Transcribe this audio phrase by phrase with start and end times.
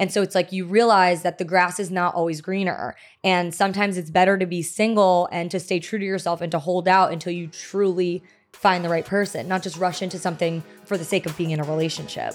[0.00, 2.96] And so it's like you realize that the grass is not always greener.
[3.22, 6.58] And sometimes it's better to be single and to stay true to yourself and to
[6.58, 10.98] hold out until you truly find the right person, not just rush into something for
[10.98, 12.34] the sake of being in a relationship.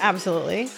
[0.00, 0.68] Absolutely.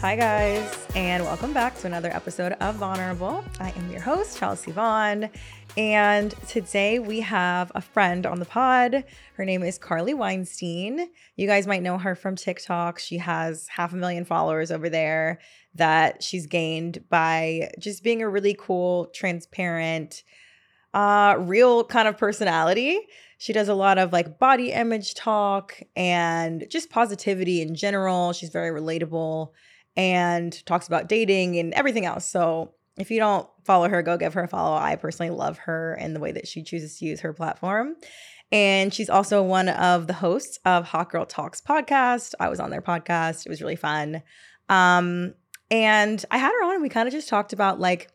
[0.00, 3.42] Hi, guys, and welcome back to another episode of Vaughnerable.
[3.58, 5.30] I am your host, Chelsea Vaughn,
[5.76, 9.04] and today we have a friend on the pod.
[9.36, 11.08] Her name is Carly Weinstein.
[11.36, 12.98] You guys might know her from TikTok.
[12.98, 15.40] She has half a million followers over there
[15.74, 20.22] that she's gained by just being a really cool, transparent,
[20.92, 23.00] uh, real kind of personality.
[23.38, 28.32] She does a lot of like body image talk and just positivity in general.
[28.32, 29.50] She's very relatable
[29.96, 32.28] and talks about dating and everything else.
[32.28, 34.76] So if you don't follow her, go give her a follow.
[34.76, 37.96] I personally love her and the way that she chooses to use her platform.
[38.52, 42.34] And she's also one of the hosts of Hot Girl Talks podcast.
[42.38, 43.46] I was on their podcast.
[43.46, 44.22] It was really fun.
[44.68, 45.34] Um,
[45.70, 48.10] and I had her on and we kind of just talked about like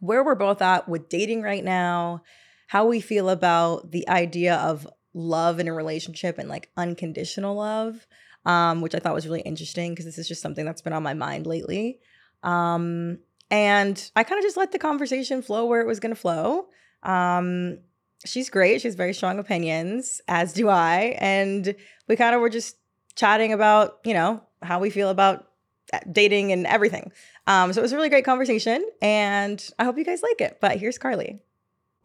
[0.00, 2.22] where we're both at with dating right now,
[2.66, 8.06] how we feel about the idea of love in a relationship and like unconditional love
[8.44, 11.02] um, which I thought was really interesting because this is just something that's been on
[11.02, 12.00] my mind lately.
[12.42, 13.18] Um,
[13.50, 16.66] and I kind of just let the conversation flow where it was going to flow.
[17.02, 17.78] Um,
[18.24, 18.80] she's great.
[18.80, 21.16] She has very strong opinions, as do I.
[21.18, 21.74] And
[22.08, 22.76] we kind of were just
[23.16, 25.46] chatting about, you know, how we feel about
[25.92, 27.12] uh, dating and everything.
[27.46, 30.58] Um, so it was a really great conversation, and I hope you guys like it.
[30.60, 31.42] But here's Carly.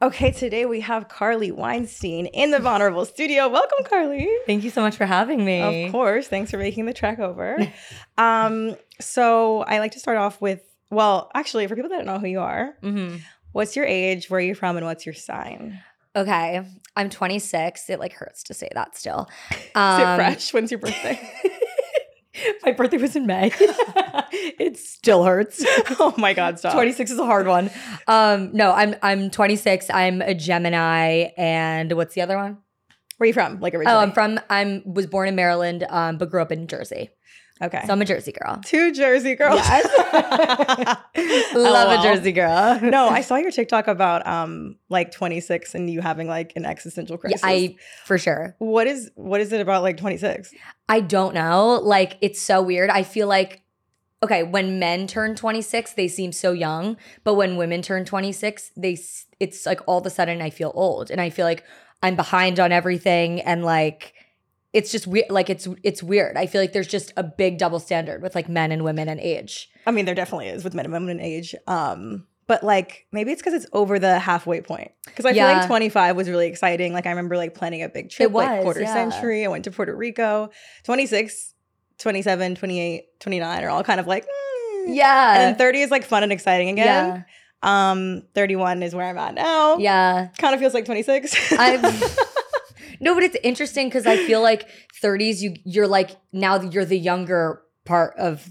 [0.02, 3.48] Okay, today we have Carly Weinstein in the Vaughnerable Studio.
[3.48, 4.28] Welcome, Carly.
[4.44, 5.86] Thank you so much for having me.
[5.86, 6.28] Of course.
[6.28, 7.56] Thanks for making the trek over.
[8.18, 12.18] um, so I like to start off with, well, actually, for people that don't know
[12.18, 13.16] who you are, mm-hmm.
[13.52, 15.80] what's your age, where are you from, and what's your sign?
[16.14, 16.62] Okay,
[16.96, 17.90] I'm 26.
[17.90, 19.28] It like hurts to say that still.
[19.74, 20.54] Um, Is it fresh?
[20.54, 21.20] When's your birthday?
[22.64, 23.50] My birthday was in May.
[24.32, 25.64] it still hurts.
[25.98, 26.74] Oh my god, stop.
[26.74, 27.70] 26 is a hard one.
[28.06, 29.88] Um, no, I'm I'm 26.
[29.90, 32.58] I'm a Gemini, and what's the other one?
[33.16, 33.60] Where are you from?
[33.60, 33.96] Like originally?
[33.96, 34.38] Oh, I'm from.
[34.50, 37.10] I'm was born in Maryland, um, but grew up in Jersey.
[37.62, 37.82] Okay.
[37.86, 38.60] So I'm a Jersey girl.
[38.64, 39.56] Two Jersey girls.
[39.56, 39.86] Yes.
[41.54, 42.78] Love a Jersey girl.
[42.82, 47.16] no, I saw your TikTok about um like 26 and you having like an existential
[47.16, 47.40] crisis.
[47.42, 48.56] Yeah, I for sure.
[48.58, 50.52] What is what is it about like 26?
[50.88, 51.80] I don't know.
[51.82, 52.90] Like it's so weird.
[52.90, 53.62] I feel like
[54.22, 58.98] okay, when men turn 26, they seem so young, but when women turn 26, they
[59.40, 61.64] it's like all of a sudden I feel old and I feel like
[62.02, 64.12] I'm behind on everything and like
[64.76, 66.36] it's just weird like it's it's weird.
[66.36, 69.18] I feel like there's just a big double standard with like men and women and
[69.18, 69.70] age.
[69.86, 73.32] I mean there definitely is with men and women and age um but like maybe
[73.32, 74.92] it's because it's over the halfway point.
[75.06, 75.48] Because i yeah.
[75.48, 76.92] feel like 25 was really exciting.
[76.92, 78.92] Like i remember like planning a big trip was, like quarter yeah.
[78.92, 79.46] century.
[79.46, 80.50] I went to puerto rico.
[80.84, 81.54] 26
[81.98, 84.94] 27 28 29 are all kind of like mm.
[84.94, 87.24] yeah and then 30 is like fun and exciting again.
[87.64, 87.90] Yeah.
[87.92, 89.78] um 31 is where i'm at now.
[89.78, 90.28] Yeah.
[90.36, 91.82] Kind of feels like 26 i've
[93.00, 94.68] No, but it's interesting because I feel like
[95.02, 98.48] 30s, you you're like now you're the younger part of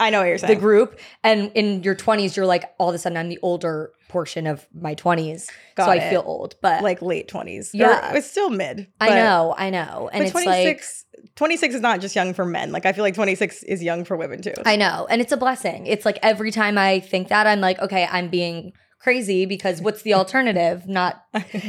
[0.00, 0.54] I know what you're saying.
[0.54, 0.98] The group.
[1.22, 4.66] And in your 20s, you're like, all of a sudden, I'm the older portion of
[4.74, 5.48] my 20s.
[5.76, 6.02] Got so it.
[6.02, 7.70] I feel old, but like late 20s.
[7.72, 8.12] Yeah.
[8.12, 8.88] Or, it's still mid.
[9.00, 10.10] I know, I know.
[10.12, 12.72] And it's 26, like 26 is not just young for men.
[12.72, 14.54] Like I feel like 26 is young for women too.
[14.66, 15.06] I know.
[15.08, 15.86] And it's a blessing.
[15.86, 18.72] It's like every time I think that, I'm like, okay, I'm being
[19.04, 20.88] crazy because what's the alternative?
[20.88, 21.24] not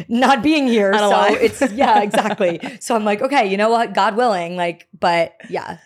[0.08, 0.94] not being here.
[0.98, 2.60] so it's yeah, exactly.
[2.80, 3.94] so I'm like, okay, you know what?
[3.94, 5.78] God willing, like, but yeah.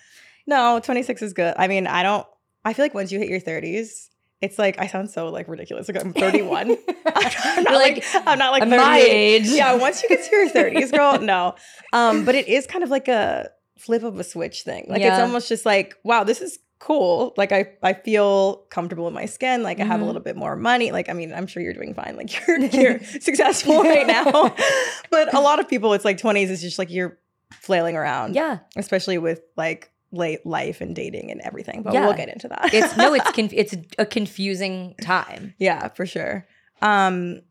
[0.47, 1.53] No, 26 is good.
[1.57, 2.25] I mean, I don't
[2.63, 4.09] I feel like once you hit your 30s,
[4.41, 5.89] it's like I sound so like ridiculous.
[5.89, 6.77] Like I'm 31.
[7.05, 9.47] I'm not like, like, I'm not like my age.
[9.47, 11.55] Yeah, once you get to your 30s, girl, no.
[11.93, 13.49] Um, but it is kind of like a
[13.79, 14.85] flip of a switch thing.
[14.87, 15.15] Like yeah.
[15.15, 17.33] it's almost just like, wow, this is cool.
[17.37, 19.63] Like I I feel comfortable in my skin.
[19.63, 20.07] Like I have a mm-hmm.
[20.07, 20.91] little bit more money.
[20.91, 22.15] Like I mean, I'm sure you're doing fine.
[22.17, 24.55] Like you're you're successful right now.
[25.11, 27.19] but a lot of people, it's like 20s is just like you're
[27.51, 28.35] flailing around.
[28.35, 28.59] Yeah.
[28.75, 31.83] Especially with like late life and dating and everything.
[31.83, 32.05] But yeah.
[32.05, 32.73] we'll get into that.
[32.73, 35.53] it's no, it's conf- it's a confusing time.
[35.59, 36.47] Yeah, for sure.
[36.81, 37.41] Um,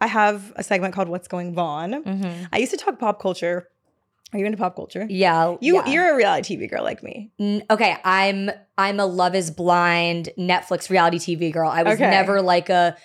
[0.00, 2.44] I have a segment called "What's Going Vaughn." Mm-hmm.
[2.52, 3.68] I used to talk pop culture
[4.32, 5.06] are you into pop culture?
[5.08, 5.56] Yeah.
[5.60, 5.86] You yeah.
[5.88, 7.30] you're a reality TV girl like me.
[7.38, 11.70] N- okay, I'm I'm a Love is Blind Netflix reality TV girl.
[11.70, 12.10] I was okay.
[12.10, 12.96] never like a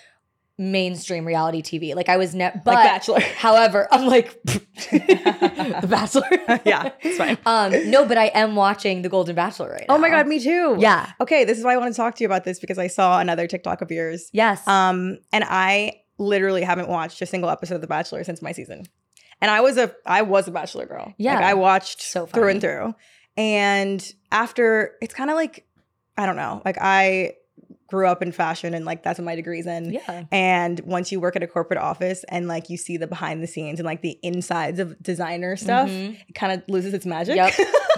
[0.58, 1.94] mainstream reality TV.
[1.94, 3.20] Like I was never like Bachelor.
[3.36, 6.28] However, I'm like The Bachelor.
[6.64, 7.38] yeah, it's fine.
[7.46, 9.94] Um no, but I am watching The Golden Bachelor right now.
[9.94, 10.76] Oh my god, me too.
[10.80, 11.12] Yeah.
[11.20, 13.20] Okay, this is why I want to talk to you about this because I saw
[13.20, 14.28] another TikTok of yours.
[14.32, 14.66] Yes.
[14.66, 18.86] Um and I literally haven't watched a single episode of The Bachelor since my season.
[19.42, 21.12] And I was a I was a bachelor girl.
[21.18, 21.34] Yeah.
[21.34, 22.94] Like I watched So through and through.
[23.36, 25.66] And after it's kind of like
[26.16, 26.62] I don't know.
[26.64, 27.34] Like I
[27.92, 29.92] grew up in fashion and like that's what my degree's in.
[29.92, 30.24] Yeah.
[30.32, 33.46] And once you work at a corporate office and like you see the behind the
[33.46, 36.16] scenes and like the insides of designer stuff, Mhm.
[36.26, 37.36] it kind of loses its magic.
[37.36, 37.52] Yep.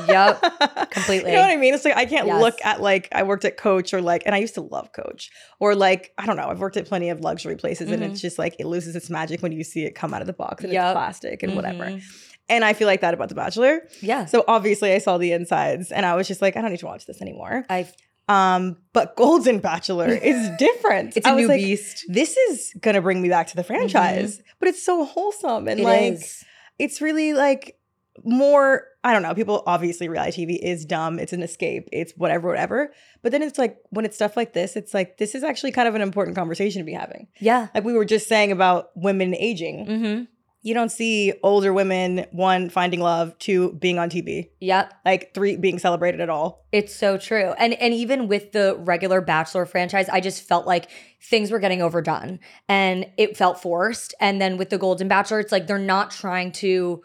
[0.08, 0.40] Yep.
[0.90, 1.30] Completely.
[1.30, 1.74] You know what I mean?
[1.74, 2.40] It's like I can't Yes.
[2.42, 5.30] look at like I worked at Coach or like, and I used to love Coach
[5.60, 6.48] or like I don't know.
[6.48, 8.10] I've worked at plenty of luxury places, and Mhm.
[8.10, 10.32] it's just like it loses its magic when you see it come out of the
[10.32, 10.84] box and Yep.
[10.84, 11.84] it's plastic and whatever.
[11.84, 12.02] Mhm.
[12.48, 13.88] And I feel like that about The Bachelor.
[14.02, 14.26] Yeah.
[14.26, 16.86] So obviously, I saw the insides, and I was just like, I don't need to
[16.86, 17.64] watch this anymore.
[17.70, 17.88] I
[18.28, 21.16] Um, but Golden Bachelor is different.
[21.16, 22.04] it's a new like, beast.
[22.08, 25.84] This is gonna bring me back to the franchise, but it's so wholesome and It
[25.84, 26.44] like is.
[26.78, 27.78] it's really like
[28.24, 32.46] more i don't know people obviously reality tv is dumb it's an escape it's whatever
[32.46, 32.92] whatever
[33.22, 35.88] but then it's like when it's stuff like this it's like this is actually kind
[35.88, 37.66] of an important conversation to be having Yeah.
[37.74, 40.24] like we were just saying about women aging Mm-hmm.
[40.64, 44.92] You don't see older women one finding love two being on tv Yep.
[45.04, 47.52] like three being celebrated at all It's so true.
[47.58, 50.90] And and even with the regular Bachelor franchise, I just felt like
[51.22, 54.14] things were getting overdone and it felt forced.
[54.18, 57.02] And then with the Golden Bachelor, it's like they're not trying to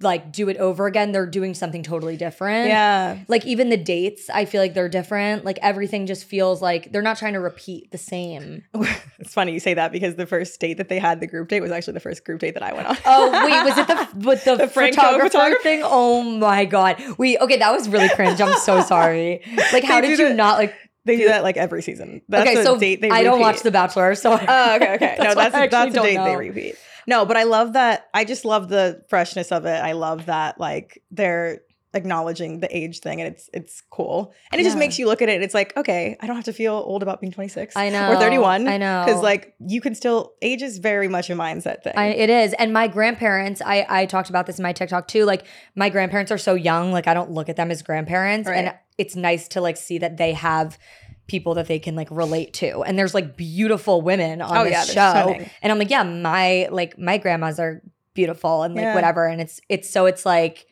[0.00, 1.12] like do it over again.
[1.12, 2.68] They're doing something totally different.
[2.68, 5.44] yeah Like even the dates, I feel like they're different.
[5.44, 8.62] Like everything just feels like they're not trying to repeat the same.
[9.18, 11.60] it's funny you say that because the first date that they had the group date
[11.60, 14.28] was actually the first group date that i went on Oh wait, was it the
[14.28, 15.62] with the, The photographer, photographer?
[15.62, 15.80] thing?
[15.84, 17.02] Oh my god.
[17.18, 18.40] We okay, that was really cringe.
[18.40, 19.42] I'm so sorry.
[19.72, 20.74] Like, how did you that- not like?
[21.04, 23.16] they do that like every season that's okay, so date they repeat.
[23.20, 25.16] I don't watch The Bachelor, so Oh, okay, okay.
[25.20, 26.74] no, that's that's a date they repeat.
[27.06, 28.08] No, but I love that.
[28.12, 29.82] I just love the freshness of it.
[29.82, 31.60] I love that like they're
[31.94, 34.34] acknowledging the age thing, and it's it's cool.
[34.52, 35.42] And it just makes you look at it.
[35.42, 37.74] It's like okay, I don't have to feel old about being twenty six.
[37.76, 38.68] I know or thirty one.
[38.68, 41.94] I know because like you can still age is very much a mindset thing.
[41.96, 42.52] I, it is.
[42.54, 45.24] And my grandparents, I I talked about this in my TikTok too.
[45.24, 48.74] Like my grandparents are so young, like I don't look at them as grandparents, and
[48.98, 50.78] it's nice to like see that they have
[51.26, 52.82] people that they can like relate to.
[52.82, 55.50] And there's like beautiful women on Oh, this yeah, show, stunning.
[55.62, 57.82] and I'm like, yeah, my like my grandmas are
[58.14, 58.94] beautiful and like Yeah.
[58.94, 59.26] whatever.
[59.26, 60.66] And it's it's so it's like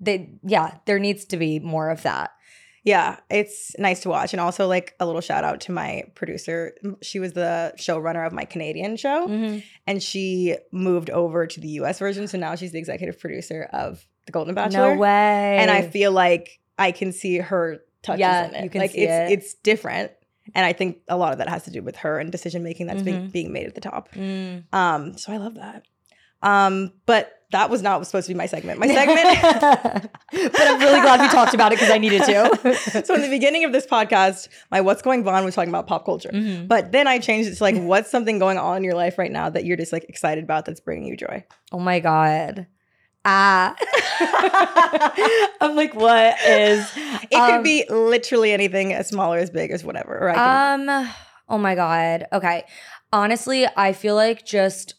[0.00, 2.30] they yeah, there needs to be more of that.
[2.84, 6.72] yeah, it's nice to watch, and also like a little shout out to my producer.
[7.02, 9.26] She was the showrunner of my Canadian show.
[9.28, 9.58] Mm-hmm.
[9.86, 12.28] and she moved over to the US version.
[12.28, 14.94] So now she's the executive producer of The Golden Bachelor.
[14.94, 15.58] No way.
[15.58, 18.64] And I feel like I can see her touches Yeah, in it.
[18.64, 19.38] you can like see it's it.
[19.38, 20.12] it's different.
[20.54, 22.86] And I think a lot of that has to do with her and decision making
[22.86, 23.32] that's being, Mhm.
[23.32, 24.10] being made at the top.
[24.14, 24.64] Mm.
[24.72, 25.82] Um, so I love that.
[26.42, 28.78] Um, but that was not supposed to be my segment.
[28.78, 29.40] My segment
[30.32, 33.04] but I'm really glad we talked about it because I needed to.
[33.04, 36.04] so in the beginning of this podcast, my what's going on was talking about pop
[36.04, 36.30] culture.
[36.32, 36.68] Mhm.
[36.68, 39.32] But then I changed it to like what's something going on in your life right
[39.32, 41.44] now that you're just like excited about that's bringing you joy.
[41.72, 42.66] Oh my god.
[43.24, 43.76] Ah.
[45.60, 46.90] I'm like, what is
[47.30, 50.16] It Um, could be literally anything as small or as big as whatever.
[50.16, 51.08] Or I can, Um
[51.48, 52.26] oh my god.
[52.32, 52.64] Okay.
[53.12, 54.94] Honestly, I feel like just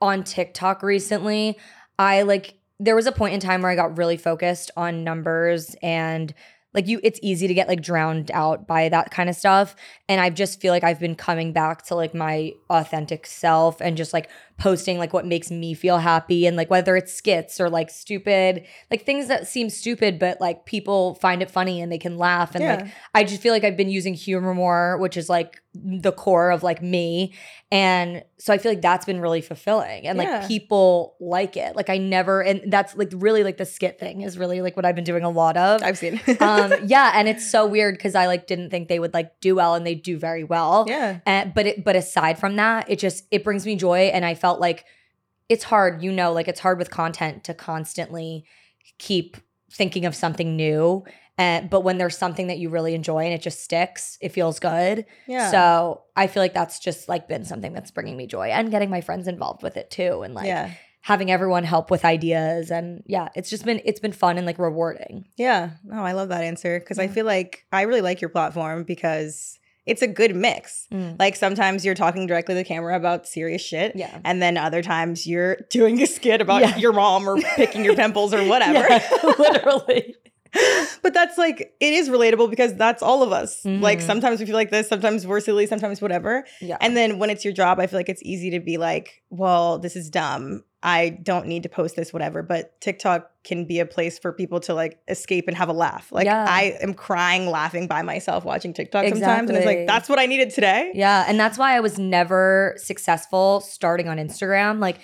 [0.00, 1.58] on TikTok recently,
[1.98, 5.76] I like there was a point in time where I got really focused on numbers
[5.82, 6.34] and
[6.74, 9.76] like you it's easy to get like drowned out by that kind of stuff
[10.08, 13.96] and I just feel like I've been coming back to like my authentic self and
[13.96, 17.68] just like posting like what makes me feel happy and like whether it's skits or
[17.68, 21.98] like stupid like things that seem stupid but like people find it funny and they
[21.98, 25.28] can laugh and like I just feel like I've been using humor more, which is
[25.28, 27.32] like the core of like me.
[27.70, 30.40] And so I feel like that's been really fulfilling and Yeah.
[30.40, 31.74] like people like it.
[31.74, 34.84] Like I never, and that's like really like the skit thing is really like what
[34.84, 35.82] I've been doing a lot of.
[35.82, 36.20] I've seen.
[36.40, 37.12] um, yeah.
[37.14, 39.86] And it's so weird because I like didn't think they would like do well and
[39.86, 40.84] they do very well.
[40.86, 41.20] yeah.
[41.24, 44.34] And, but it, but aside from that, it just it brings me joy, and I
[44.34, 44.84] felt like
[45.48, 48.44] it's hard, you know, like it's hard with content to constantly
[48.98, 49.36] keep
[49.70, 51.04] thinking of something new.
[51.38, 54.58] And but when there's something that you really enjoy and it just sticks, it feels
[54.58, 55.06] good.
[55.26, 55.50] Yeah.
[55.50, 58.90] So I feel like that's just like been something that's bringing me joy, and getting
[58.90, 60.72] my friends involved with it too, and like yeah.
[61.00, 64.58] having everyone help with ideas, and yeah, it's just been it's been fun and like
[64.58, 65.26] rewarding.
[65.36, 65.70] Yeah.
[65.84, 69.58] No, I love that answer because I feel like I really like your platform because
[69.86, 70.86] it's a good mix.
[70.92, 71.18] Mm.
[71.18, 73.96] Like sometimes you're talking directly to the camera about serious shit.
[73.96, 74.20] Yeah.
[74.24, 76.76] And then other times you're doing a skit about Yeah.
[76.76, 78.78] your mom or picking your pimples or whatever.
[78.88, 79.08] Yeah,
[79.38, 80.14] literally.
[81.02, 83.64] but that's like it is relatable because that's all of us.
[83.64, 84.02] Like Mhm.
[84.02, 86.44] sometimes we feel like this, sometimes we're silly, sometimes whatever.
[86.60, 86.76] Yeah.
[86.80, 89.78] And then when it's your job, I feel like it's easy to be like, well,
[89.78, 90.62] this is dumb.
[90.82, 92.42] I don't need to post this, whatever.
[92.42, 96.10] But TikTok can be a place for people to like escape and have a laugh.
[96.10, 96.44] Like Yeah.
[96.48, 99.48] I am crying, laughing by myself watching TikTok sometimes.
[99.48, 100.90] And it's like, that's what I needed today.
[100.94, 104.80] Yeah, and that's why I was never successful starting on Instagram.
[104.80, 104.98] Like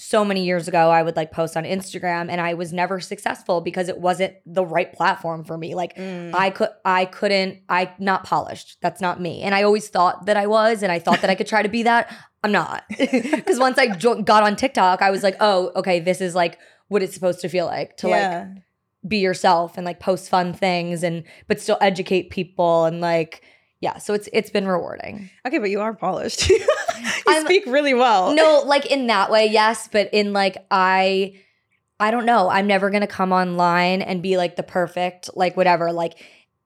[0.00, 3.60] so many years ago I would like post on Instagram and I was never successful
[3.60, 5.74] because it wasn't the right platform for me.
[5.74, 6.32] Like Mm.
[6.34, 8.76] I could I couldn't I not polished.
[8.80, 9.42] That's not me.
[9.42, 11.68] And I always thought that I was and I thought that I could try to
[11.68, 12.14] be that.
[12.44, 12.84] I'm not.
[12.96, 16.58] Cuz once I jo- got on TikTok, I was like, "Oh, okay, this is like
[16.88, 18.46] what it's supposed to feel like to like
[19.06, 23.42] be yourself and like post fun things and but still educate people and like
[23.80, 25.30] yeah, so it's it's been rewarding.
[25.46, 26.48] okay, but you are polished.
[26.50, 26.66] you
[27.28, 28.34] I'm- speak really well.
[28.34, 31.34] No, like in that way, yes, but in like I
[32.00, 32.48] I don't know.
[32.48, 36.14] I'm never going to come online and be like the perfect like whatever like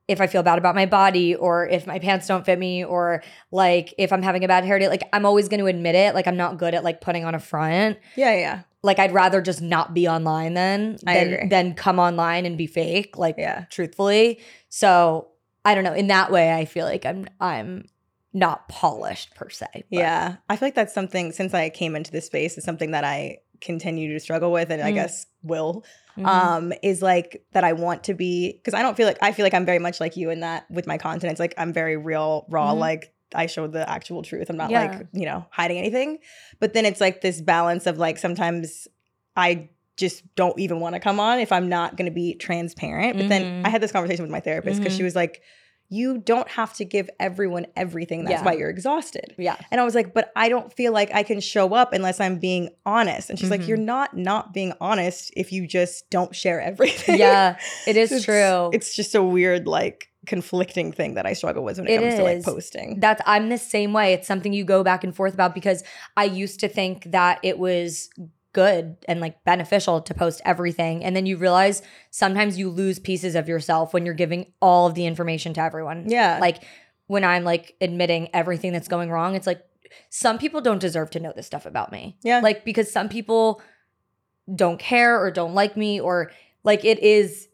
[0.07, 3.23] if I feel bad about my body or if my pants don't fit me or
[3.51, 6.13] like if I'm having a bad hair day like I'm always going to admit it
[6.13, 7.97] like I'm not good at like putting on a front.
[8.15, 11.47] Yeah, yeah, Like I'd rather just not be online then I than agree.
[11.47, 13.65] than come online and be fake like yeah.
[13.69, 14.39] truthfully.
[14.67, 15.29] So,
[15.63, 17.85] I don't know, in that way I feel like I'm I'm
[18.33, 19.67] not polished per se.
[19.73, 20.35] but- Yeah.
[20.49, 23.37] I feel like that's something since I came into this space is something that I
[23.63, 24.95] continue to struggle with and I Mm.
[24.95, 25.83] guess will
[26.17, 26.27] Mhm.
[26.27, 29.45] um is like that I want to be because I don't feel like I feel
[29.45, 31.97] like I'm very much like you in that with my content it's like I'm very
[31.97, 32.79] real raw Mhm.
[32.79, 34.81] like I show the actual truth I'm not Yeah.
[34.81, 36.19] like you know hiding anything
[36.59, 38.87] but then it's like this balance of like sometimes
[39.35, 43.17] I just don't even want to come on if I'm not going to be transparent
[43.17, 43.65] but then Mhm.
[43.65, 45.41] I had this conversation with my therapist because she was like
[45.93, 48.45] you don't have to give everyone everything that's Yeah.
[48.45, 49.55] why you're exhausted yeah.
[49.71, 52.39] and I was like, but I don't feel like I can show up unless I'm
[52.39, 53.29] being honest.
[53.29, 53.67] And she's like, Mhm.
[53.67, 57.17] you're not not being honest if you just don't share everything.
[57.19, 57.57] Yeah,
[57.87, 58.69] it is It's- true.
[58.73, 62.15] It's just a weird, like, conflicting thing that I struggle with when it, It comes
[62.15, 62.99] to like posting.
[63.01, 64.13] That's I'm the same way.
[64.13, 65.83] It's something you go back and forth about because
[66.15, 68.09] I used to think that it was
[68.53, 71.81] good and like beneficial to post everything and then you realize
[72.11, 76.05] sometimes you lose pieces of yourself when you're giving all of the information to everyone.
[76.07, 76.37] yeah.
[76.39, 76.63] Like
[77.07, 79.65] when I'm like admitting everything that's going wrong, it's like
[80.09, 82.17] some people don't deserve to know this stuff about me.
[82.23, 82.39] Yeah.
[82.39, 83.61] Like because some people
[84.53, 86.31] don't care or don't like me or
[86.63, 87.47] like it is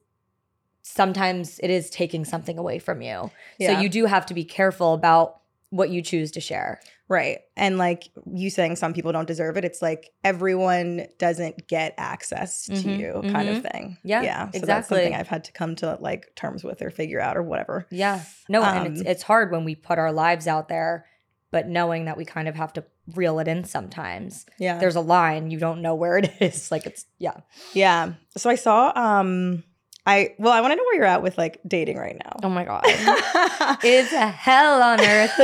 [0.81, 3.31] sometimes it is taking something away from you.
[3.57, 3.75] Yeah.
[3.75, 5.39] So you do have to be careful about
[5.69, 6.79] what you choose to share.
[7.09, 7.39] Right.
[7.57, 12.65] And like you saying some people don't deserve it, it's like everyone doesn't get access
[12.67, 13.97] to Mhm, you kind of thing.
[14.03, 14.39] Yeah, Yeah.
[14.45, 14.97] So that's exactly.
[14.97, 17.85] something I've had to come to like terms with or figure out or whatever.
[17.91, 18.21] Yeah.
[18.47, 21.05] No, and it's Um, it's hard when we put our lives out there,
[21.51, 22.83] but knowing that we kind of have to
[23.15, 24.45] reel it in sometimes.
[24.59, 24.77] Yeah.
[24.77, 26.71] There's a line, you don't know where it is.
[26.71, 27.37] Like it's yeah.
[27.73, 28.13] yeah.
[28.37, 29.63] So I saw um
[30.09, 32.39] I well, I want to know where you're at with like dating right now.
[32.43, 32.81] Oh my god.
[33.83, 35.33] it's a hell on earth.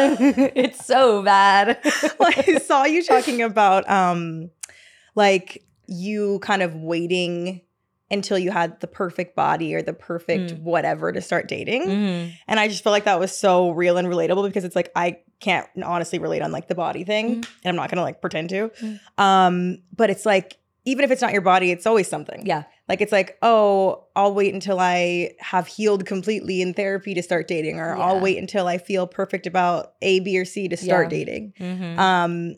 [0.56, 1.80] it's so bad.
[2.20, 4.50] well, I saw you talking about um
[5.16, 7.62] like you kind of waiting
[8.12, 10.62] until you had the perfect body or the perfect Mm.
[10.62, 11.84] whatever to start dating.
[11.88, 12.32] Mhm.
[12.48, 15.20] And I just felt like that was so real and relatable because it's like I
[15.40, 17.48] can't honestly relate on like the body thing Mhm.
[17.64, 18.70] and I'm not going to like pretend to.
[18.82, 19.00] Mm.
[19.22, 22.46] Um but it's like even if it's not your body, it's always something.
[22.46, 22.64] Yeah.
[22.88, 27.48] Like it's like, oh, I'll wait until I have healed completely in therapy to start
[27.48, 31.06] dating, or I'll wait until I feel perfect about A, B, or C to start
[31.12, 31.18] Yeah.
[31.18, 31.54] dating.
[31.60, 31.98] Mhm.
[31.98, 32.56] Um,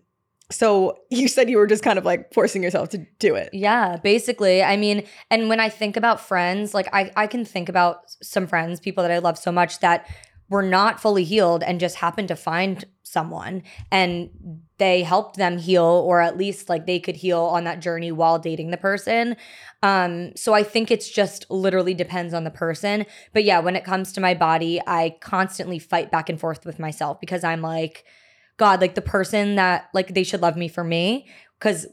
[0.52, 3.50] so you said you were just kind of like forcing yourself to do it.
[3.54, 4.62] Yeah, basically.
[4.64, 8.48] I mean, and when I think about friends, like I, I can think about some
[8.48, 10.06] friends, people that I love so much that
[10.50, 14.30] were not fully healed and just happened to find someone and
[14.77, 18.38] they helped them heal or at least like they could heal on that journey while
[18.38, 19.36] dating the person.
[19.84, 23.06] Um so I think it's just literally depends on the person.
[23.34, 26.80] But yeah, when it comes to my body, I constantly fight back and forth with
[26.80, 28.04] myself because I'm like
[28.58, 31.27] god, like the person that like they should love me for me
[31.60, 31.88] cuz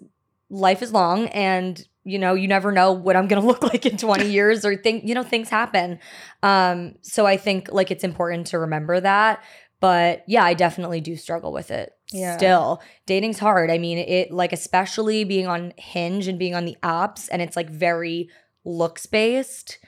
[0.50, 3.86] life is long and you know you never know what i'm going to look like
[3.86, 5.98] in 20 years or think you know things happen
[6.42, 9.42] um so i think like it's important to remember that
[9.80, 12.36] but yeah i definitely do struggle with it Yeah.
[12.36, 16.76] still dating's hard i mean it like especially being on hinge and being on the
[16.82, 18.28] apps and it's like very
[18.64, 19.78] looks based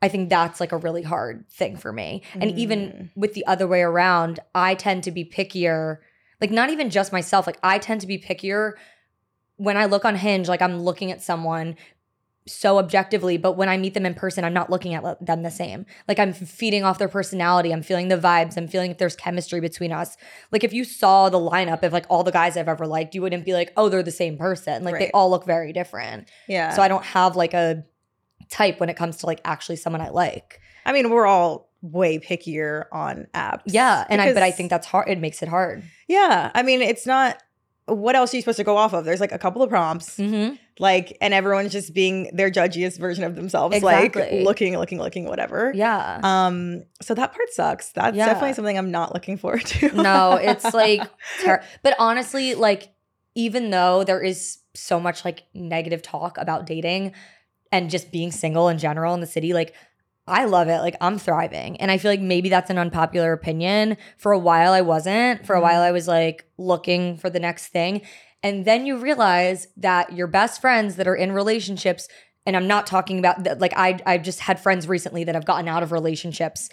[0.00, 2.56] i think that's like a really hard thing for me and Mm.
[2.58, 5.98] even with the other way around i tend to be pickier
[6.40, 8.72] like not even just myself like i tend to be pickier
[9.56, 11.76] when I look on Hinge, like I'm looking at someone
[12.46, 15.50] so objectively, but when I meet them in person, I'm not looking at them the
[15.50, 15.86] same.
[16.08, 19.60] Like I'm feeding off their personality, I'm feeling the vibes, I'm feeling if there's chemistry
[19.60, 20.16] between us.
[20.50, 23.22] Like if you saw the lineup of like all the guys I've ever liked, you
[23.22, 24.82] wouldn't be like, oh, they're the same person.
[24.82, 26.28] Like they all look very different.
[26.48, 26.74] Yeah.
[26.74, 27.84] So I don't have like a
[28.50, 30.60] type when it comes to like actually someone I like.
[30.84, 33.62] I mean, we're all way pickier on apps.
[33.66, 35.08] Yeah, and I but I think that's hard.
[35.08, 35.84] It makes it hard.
[36.08, 36.50] Yeah.
[36.54, 37.40] I mean, it's not.
[37.86, 39.04] What else are you supposed to go off of?
[39.04, 40.54] There's like a couple of prompts, Mm-hmm.
[40.78, 44.22] like, and everyone's just being their judgiest version of themselves, Exactly.
[44.22, 45.72] like looking, looking, looking, whatever.
[45.74, 46.20] Yeah.
[46.22, 46.84] Um.
[47.00, 47.90] So that part sucks.
[47.92, 48.26] That's Yeah.
[48.26, 49.90] definitely something I'm not looking forward to.
[50.00, 51.02] no, it's like
[51.42, 52.92] ter- but honestly, like
[53.34, 57.12] even though there is so much like negative talk about dating
[57.72, 59.74] and just being single in general in the city, like
[60.26, 60.78] I love it.
[60.78, 61.80] Like I'm thriving.
[61.80, 63.96] And I feel like maybe that's an unpopular opinion.
[64.18, 65.44] For a while I wasn't.
[65.44, 65.62] For a Mhm.
[65.62, 68.02] while I was like looking for the next thing.
[68.42, 72.08] And then you realize that your best friends that are in relationships
[72.44, 75.44] and I'm not talking about that like I I've just had friends recently that have
[75.44, 76.68] gotten out of relationships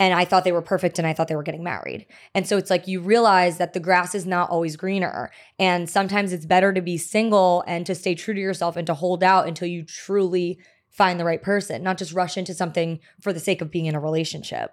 [0.00, 2.06] and I thought they were perfect and I thought they were getting married.
[2.34, 5.30] And so it's like you realize that the grass is not always greener.
[5.56, 8.94] And sometimes it's better to be single and to stay true to yourself and to
[8.94, 10.58] hold out until you truly
[10.94, 13.94] find the right person, not just rush into something for the sake of being in
[13.96, 14.72] a relationship.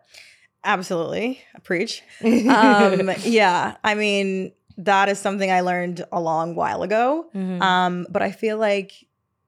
[0.63, 1.41] Absolutely.
[1.63, 2.03] Preach.
[2.23, 3.75] Um, yeah.
[3.83, 7.25] I mean, that is something I learned a long while ago.
[7.35, 7.59] Mhm.
[7.61, 8.91] Um, but I feel like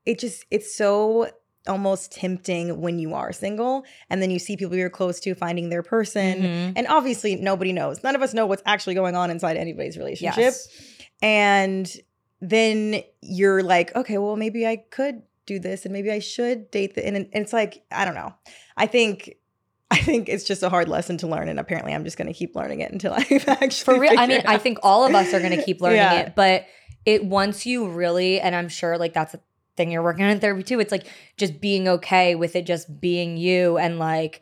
[0.06, 1.30] it just it's so
[1.68, 5.70] almost tempting when you are single and then you see people you're close to finding
[5.70, 6.42] their person.
[6.42, 6.74] Mhm.
[6.76, 8.04] And obviously nobody knows.
[8.04, 10.38] None of us know what's actually going on inside anybody's relationship.
[10.40, 10.68] Yes.
[11.22, 11.90] And
[12.42, 16.96] then you're like, okay, well, maybe I could do this and maybe I should date
[16.96, 18.34] the and, and it's like, I don't know.
[18.78, 19.36] I think
[19.92, 22.34] I think it's just a hard lesson to learn, and apparently, I'm just going to
[22.34, 23.70] keep learning it until I actually.
[23.72, 26.20] For real, I mean, I think all of us are going to keep learning Yeah.
[26.22, 26.66] it, but
[27.06, 29.40] it once you really, and I'm sure like that's a
[29.78, 30.80] thing you're working on in therapy too.
[30.80, 31.06] It's like
[31.38, 34.42] just being okay with it, just being you, and like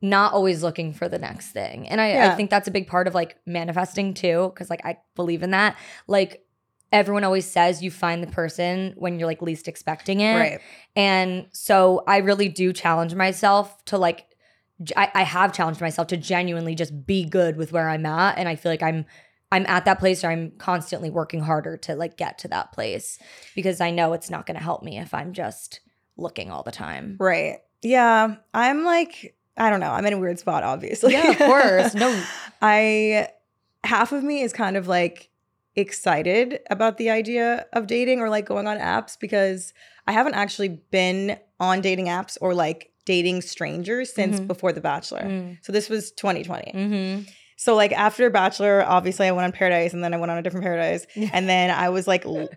[0.00, 1.88] not always looking for the next thing.
[1.88, 4.98] And I, I think that's a big part of like manifesting too, because like I
[5.16, 5.76] believe in that.
[6.06, 6.41] Like
[6.92, 10.34] everyone always says, you find the person when you're like least expecting it.
[10.34, 10.60] right.
[10.94, 14.26] And so I really do challenge myself to like,
[14.96, 18.36] I, I have challenged myself to genuinely just be good with where I'm at.
[18.36, 19.06] And I feel like I'm,
[19.50, 23.18] I'm at that place where I'm constantly working harder to like get to that place
[23.54, 25.80] because I know it's not going to help me if I'm just
[26.16, 27.16] looking all the time.
[27.18, 27.58] Right.
[27.82, 28.36] Yeah.
[28.52, 29.90] I'm like, I don't know.
[29.90, 31.12] I'm in a weird spot, obviously.
[31.12, 31.94] Yeah, of course.
[31.94, 32.22] No.
[32.62, 33.28] I,
[33.84, 35.30] half of me is kind of like
[35.76, 39.72] excited about the idea of dating or like going on apps because
[40.06, 44.46] I haven't actually been on dating apps or like dating strangers since Mhm.
[44.46, 45.22] before The Bachelor.
[45.22, 45.58] Mm.
[45.62, 46.72] So this was 2020.
[46.72, 47.22] Mm-hmm.
[47.56, 50.42] So like after Bachelor, obviously I went on Paradise and then I went on a
[50.42, 51.06] different Paradise.
[51.14, 51.30] Yeah.
[51.32, 52.48] And then I was like l-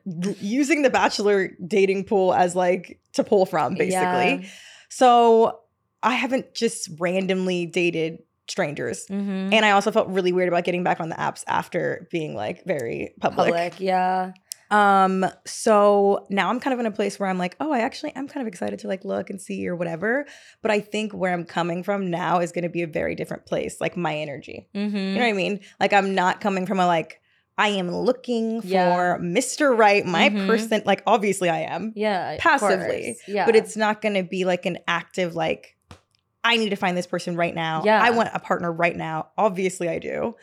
[0.41, 4.47] using the Bachelor dating pool as like to pull from basically.
[4.89, 5.60] So
[6.04, 9.05] I haven't just randomly dated strangers.
[9.08, 9.53] Mm-hmm.
[9.53, 12.63] And I also felt really weird about getting back on the apps after being like
[12.65, 13.53] very public.
[13.53, 13.79] Public.
[13.79, 14.31] Yeah.
[14.71, 18.13] Um so now I'm kind of in a place where I'm like, oh, I actually
[18.15, 20.25] I'm kind of excited to like look and see or whatever,
[20.63, 23.45] but I think where I'm coming from now is going to be a very different
[23.45, 24.67] place, like my energy.
[24.73, 24.95] Mm-hmm.
[24.97, 25.60] You know what I mean?
[25.79, 27.19] Like I'm not coming from a like
[27.58, 29.77] I am looking for Mr.
[29.77, 30.45] Right, my Mhm.
[30.47, 30.81] person.
[30.86, 32.36] Like obviously I am, yeah.
[32.39, 33.17] Passively.
[33.27, 33.45] Yeah.
[33.45, 35.75] but it's not going to be like an active like
[36.45, 37.81] I need to find this person right now.
[37.84, 38.01] Yeah.
[38.01, 39.29] I want a partner right now.
[39.38, 40.36] Obviously I do.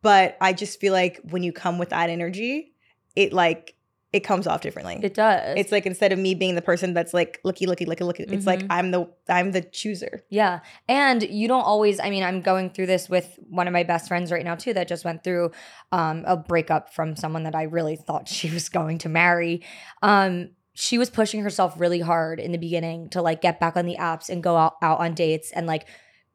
[0.00, 2.72] But I just feel like when you come with that energy,
[3.16, 3.74] it like
[4.10, 4.98] it comes off differently.
[5.02, 5.58] it does.
[5.58, 8.46] it's like instead of me being the person that's like looky looky looky looky, it's
[8.46, 8.66] like Mhm.
[8.70, 10.22] I'm the I'm the chooser.
[10.30, 10.60] Yeah.
[10.88, 14.08] And you don't always, I mean, I'm going through this with one of my best
[14.08, 15.50] friends right now, too, that just went through
[15.92, 19.62] um, a breakup from someone that I really thought she was going to marry.
[20.00, 23.84] Um, she was pushing herself really hard in the beginning to like get back on
[23.84, 25.88] the apps and go out, out on dates and like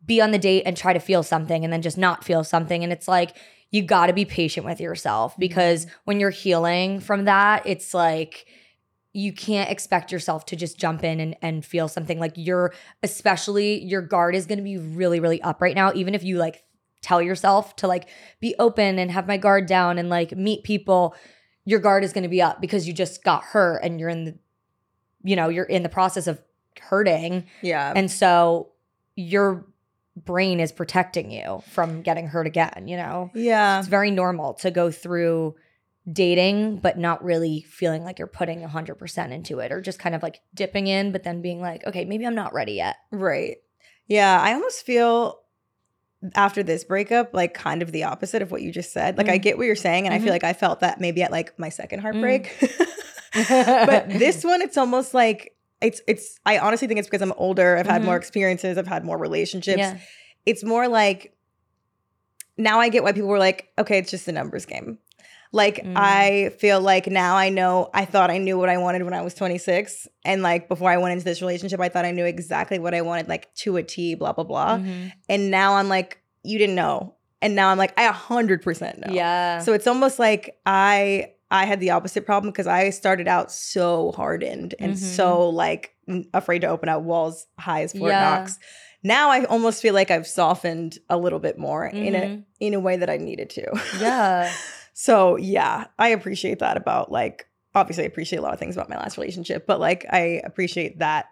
[0.06, 2.84] be on the date and try to feel something and then just not feel something.
[2.84, 3.38] And it's like,
[3.71, 5.39] you got to be patient with yourself mm-hmm.
[5.39, 8.45] because when you're healing from that, it's like,
[9.13, 12.19] you can't expect yourself to just jump in and, and feel something.
[12.19, 15.93] Like you're especially your guard is going to be really really up right now.
[15.93, 16.63] Even if you like
[17.01, 18.10] tell yourself to like
[18.41, 21.15] be open and have my guard down and like meet people
[21.65, 24.26] your guard is going to be up because you just got hurt and you're in
[24.26, 24.36] the
[25.23, 26.41] you know you're in the process of
[26.82, 27.93] hurting Yeah.
[27.95, 28.69] and so
[29.15, 29.65] your
[30.15, 33.80] brain is protecting you from getting hurt again you know yeah.
[33.80, 35.56] it's very normal to go through
[36.12, 40.21] dating but not really feeling like you're putting 100% into it or just kind of
[40.21, 43.58] like dipping in but then being like okay maybe i'm not ready yet Right.
[44.06, 45.39] Yeah, I almost feel
[46.36, 49.17] after this breakup like kind of the opposite of what you just said.
[49.17, 49.41] Like I Mm.
[49.41, 50.23] get what you're saying and I Mhm.
[50.23, 52.49] feel like I felt that maybe at like my second heartbreak.
[53.33, 57.77] but this one it's almost like it's it's I honestly think it's because I'm older,
[57.77, 59.77] I've had more experiences, I've had more relationships.
[59.79, 59.97] yeah
[60.45, 61.36] It's more like
[62.57, 64.99] now I get why people were like, okay, it's just a numbers game.
[65.56, 65.94] Like Mm.
[65.96, 69.22] I feel like now I know I thought I knew what I wanted when I
[69.22, 72.80] was 26 and like before I went into this relationship I thought I knew exactly
[72.80, 74.78] what I wanted like to a T blah blah blah.
[74.80, 75.12] Mhm.
[75.30, 77.16] And now I'm like you didn't know.
[77.42, 79.13] And now I'm like I 100% know.
[79.13, 83.52] yeah So it's almost like I I had the opposite problem because I started out
[83.52, 84.98] so hardened and Mhm.
[84.98, 85.94] so like
[86.34, 88.38] afraid to open up walls high as Fort Yeah.
[88.39, 88.58] Knox.
[89.04, 92.44] Now I almost feel like I've softened a little bit more in a Mhm.
[92.60, 93.66] in a way that I needed to.
[94.00, 94.52] yeah
[94.93, 98.89] So yeah, I appreciate that about like obviously I appreciate a lot of things about
[98.89, 101.25] my last relationship, but like I appreciate that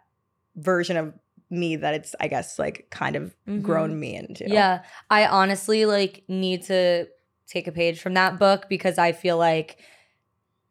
[0.56, 1.14] version of
[1.50, 3.62] me that it's I guess like kind of Mhm.
[3.62, 4.50] grown me into.
[4.50, 4.82] Yeah.
[5.10, 7.08] I honestly like need to
[7.48, 9.78] take a page from that book because I feel like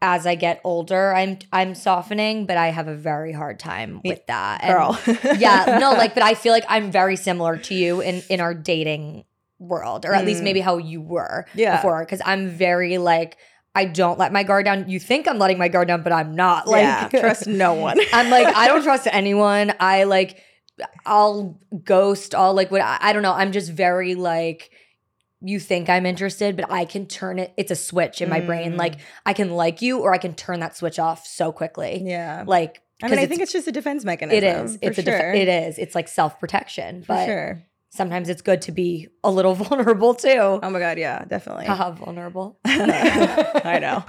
[0.03, 4.24] as I get older, I'm I'm softening, but I have a very hard time with
[4.26, 4.64] that.
[4.64, 4.98] And- Girl.
[5.38, 8.55] yeah, no, like, but I feel like I'm very similar to you in in our
[8.55, 9.24] dating
[9.61, 10.44] world, or at least Mm.
[10.44, 11.77] maybe how you were Yeah.
[11.77, 12.01] before.
[12.05, 13.37] Because I'm very like
[13.73, 14.88] I don't let my guard down.
[14.88, 16.66] You think I'm letting my guard down, but I'm not.
[16.66, 18.01] Like, yeah, trust no one.
[18.12, 19.73] I'm like I don't trust anyone.
[19.79, 20.42] I like
[21.07, 22.35] I'll ghost.
[22.35, 23.33] I'll like what I, I don't know.
[23.35, 24.70] I'm just very like.
[25.42, 27.55] You think I'm interested, but I can turn it.
[27.57, 28.73] It's a switch in my brain.
[28.75, 28.77] Mm.
[28.77, 32.03] Like I can like you, or I can turn that switch off so quickly.
[32.05, 32.44] yeah.
[32.46, 34.37] Like I mean, I think it's just a defense mechanism.
[34.37, 34.79] it is.
[34.83, 35.79] It's a def- it is.
[35.79, 37.62] It's like self protection, For but sure.
[37.90, 40.31] Sometimes it's good to be a little vulnerable too.
[40.62, 41.66] Oh my god, yeah, definitely.
[41.66, 42.59] Haha, vulnerable.
[42.64, 44.05] I know.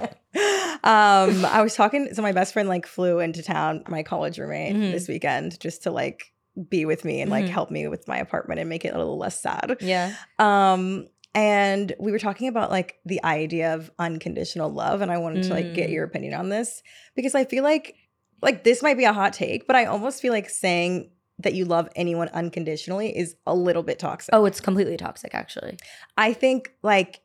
[0.84, 2.08] Um, I was talking.
[2.14, 4.92] So my best friend like flew into town, my college roommate, Mhm.
[4.92, 6.32] this weekend, just to like
[6.68, 7.50] be with me and like Mhm.
[7.50, 9.76] help me with my apartment and make it a little less sad.
[9.80, 10.12] Yeah.
[10.38, 15.44] Um, and we were talking about like the idea of unconditional love, and I wanted
[15.44, 15.92] to like get Mm.
[15.92, 16.82] your opinion on this
[17.14, 17.94] because I feel like
[18.42, 21.10] like this might be a hot take, but I almost feel like saying
[21.42, 24.34] that you love anyone unconditionally is a little bit toxic.
[24.34, 25.76] Oh, it's completely toxic, actually.
[26.16, 27.20] I think like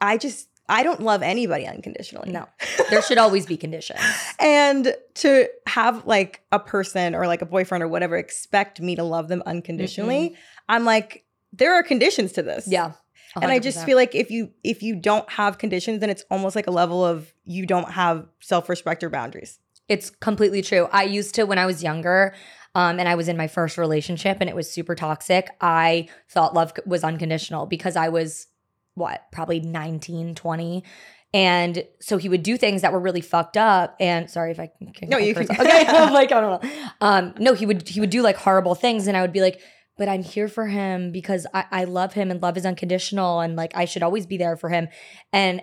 [0.00, 2.30] I just I don't love anybody unconditionally.
[2.30, 2.46] No.
[2.90, 4.00] There should always be conditions.
[4.38, 9.02] and to have like a person or like a boyfriend or whatever expect me to
[9.02, 10.40] love them unconditionally, mm-hmm.
[10.68, 12.68] I'm like there are conditions to this.
[12.68, 12.92] Yeah.
[13.40, 16.56] And I just feel like if you if you don't have conditions then it's almost
[16.56, 19.58] like a level of you don't have self-respect or boundaries.
[19.88, 20.88] it's completely true.
[20.92, 22.32] I used to when I was younger,
[22.74, 25.48] um, and I was in my first relationship, and it was super toxic.
[25.60, 28.46] I thought love was unconditional because I was
[28.94, 30.84] what probably 19, 20.
[31.32, 33.94] And so he would do things that were really fucked up.
[34.00, 35.08] And sorry if I can.
[35.08, 36.70] No, you can- Okay, I'm like I don't know.
[37.00, 39.60] Um, no, he would he would do like horrible things, and I would be like,
[39.96, 43.54] but I'm here for him because I, I love him, and love is unconditional, and
[43.56, 44.88] like I should always be there for him.
[45.32, 45.62] And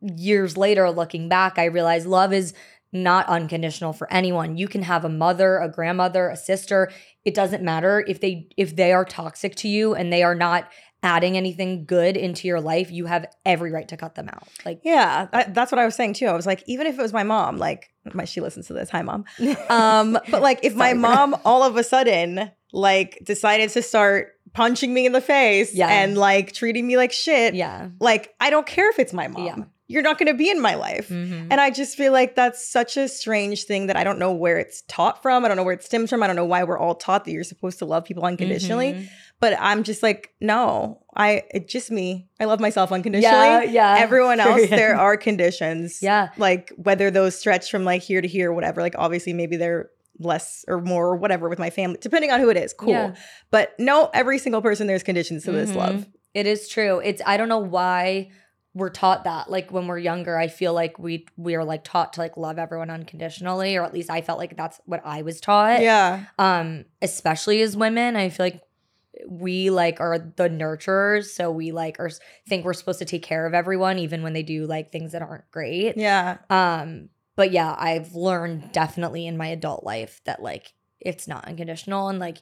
[0.00, 2.54] years later, looking back, I realized love is
[2.92, 4.56] not unconditional for anyone.
[4.56, 6.90] You can have a mother, a grandmother, a sister.
[7.24, 10.68] It doesn't matter if they if they are toxic to you and they are not
[11.04, 14.46] adding anything good into your life, you have every right to cut them out.
[14.64, 16.26] Like Yeah, I, that's what I was saying too.
[16.26, 18.90] I was like even if it was my mom, like my she listens to this.
[18.90, 19.24] Hi mom.
[19.70, 24.92] Um, but like if my mom all of a sudden like decided to start punching
[24.92, 25.88] me in the face Yeah.
[25.88, 27.88] and like treating me like shit, yeah.
[28.00, 29.46] like I don't care if it's my mom.
[29.46, 29.56] Yeah.
[29.92, 31.08] You're not going to be in my life.
[31.08, 31.48] Mhm.
[31.50, 34.58] And I just feel like that's such a strange thing that I don't know where
[34.58, 35.44] it's taught from.
[35.44, 36.22] I don't know where it stems from.
[36.22, 38.92] I don't know why we're all taught that you're supposed to love people unconditionally.
[38.94, 39.08] Mhm.
[39.40, 42.28] But I'm just like, no, I it's just me.
[42.40, 43.34] I love myself unconditionally.
[43.36, 43.96] Yeah, yeah.
[43.98, 46.00] Everyone else, there are conditions.
[46.00, 46.28] Yeah.
[46.36, 48.80] Like whether those stretch from like here to here, or whatever.
[48.80, 52.50] Like obviously maybe they're less or more or whatever with my family, depending on who
[52.50, 52.72] it is.
[52.72, 52.90] Cool.
[52.90, 53.14] Yeah.
[53.50, 55.76] But no, every single person there's conditions to this Mhm.
[55.76, 56.06] love.
[56.34, 57.00] It is true.
[57.00, 58.28] It's I don't know why
[58.74, 59.50] we're taught that.
[59.50, 62.58] Like when we're younger, I feel like we we are like taught to like love
[62.58, 65.82] everyone unconditionally, or at least I felt like that's what I was taught.
[65.82, 66.24] Yeah.
[66.38, 68.62] Um, especially as women, I feel like
[69.28, 72.10] we like are the nurturers, so we like are
[72.48, 75.22] think we're supposed to take care of everyone, even when they do like things that
[75.22, 75.96] aren't great.
[75.96, 76.38] Yeah.
[76.48, 82.08] Um, but yeah, I've learned definitely in my adult life that like it's not unconditional
[82.08, 82.38] and like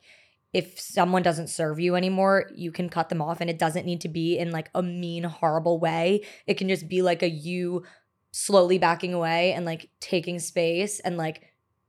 [0.53, 4.01] if someone doesn't serve you anymore, you can cut them off and it doesn't need
[4.01, 6.23] to be in like a mean, horrible way.
[6.47, 7.85] It can just be like a you
[8.33, 11.43] slowly backing away and like taking space and like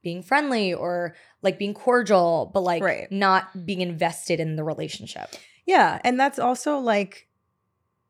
[0.03, 3.11] being friendly or like being cordial, but like Right.
[3.11, 5.29] not being invested in the relationship.
[5.65, 5.99] Yeah.
[6.03, 7.27] And that's also like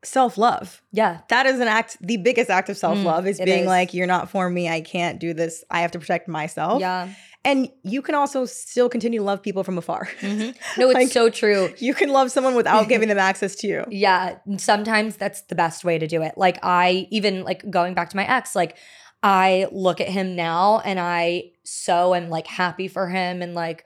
[0.04, 0.82] self love.
[0.92, 1.20] Yeah.
[1.28, 3.66] That is an act, the biggest act of mm, self love is being is.
[3.66, 4.68] like, you're not for me.
[4.68, 5.64] I can't do this.
[5.70, 6.80] I have to protect myself.
[6.80, 7.08] Yeah.
[7.44, 10.08] And you can also still continue to love people from afar.
[10.20, 10.54] Mhm.
[10.78, 11.74] No, it's Like- so true.
[11.78, 13.84] you can love someone without giving them access to you.
[13.90, 16.34] Yeah, sometimes that's the best way to do it.
[16.36, 18.76] Like I even like going back to my ex, like
[19.24, 23.84] I look at him now and I so am like happy for him and like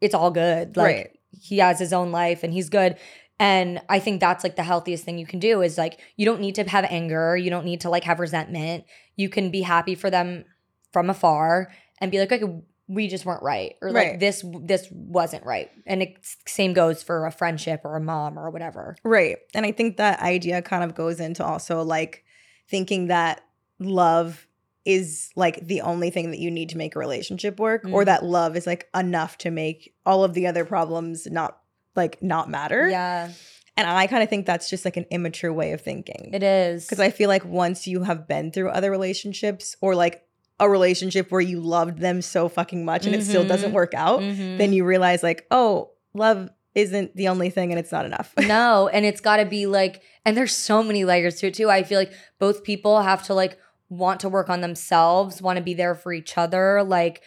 [0.00, 0.76] it's all good.
[0.76, 1.10] Like Right.
[1.40, 2.96] he has his own life and he's good.
[3.40, 6.40] And I think that's like the healthiest thing you can do is like you don't
[6.40, 8.84] need to have anger, you don't need to like have resentment.
[9.14, 10.44] You can be happy for them
[10.92, 12.44] from afar and be like, okay,
[12.88, 14.20] we just weren't right, or like Right.
[14.20, 15.70] this this wasn't right.
[15.86, 18.96] And it same goes for a friendship or a mom or whatever.
[19.04, 19.36] Right.
[19.54, 22.24] And I think that idea kind of goes into also like
[22.68, 23.42] thinking that
[23.78, 24.46] love
[24.84, 28.06] is like the only thing that you need to make a relationship work or Mhm.
[28.06, 31.58] that love is like enough to make all of the other problems not
[31.94, 32.88] like not matter.
[32.88, 33.30] Yeah,
[33.76, 36.30] And I kind of think that's just like an immature way of thinking.
[36.32, 36.84] it is.
[36.86, 40.22] Because I feel like once you have been through other relationships or like
[40.60, 43.48] a relationship where you loved them so fucking much and it still Mhm.
[43.48, 44.58] doesn't work out, Mhm.
[44.58, 48.32] then you realize like, oh, love isn't the only thing and it's not enough.
[48.46, 51.70] no, and it's got to be like, and there's so many layers to it too.
[51.70, 53.56] I feel like both people have to like
[53.88, 56.82] want to work on themselves, want to be there for each other.
[56.82, 57.22] Like,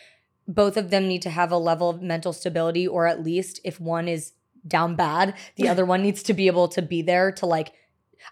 [0.48, 3.80] both of them need to have a level of mental stability, or at least if
[3.80, 4.34] one is
[4.68, 7.72] down bad, the other one needs to be able to be there to like.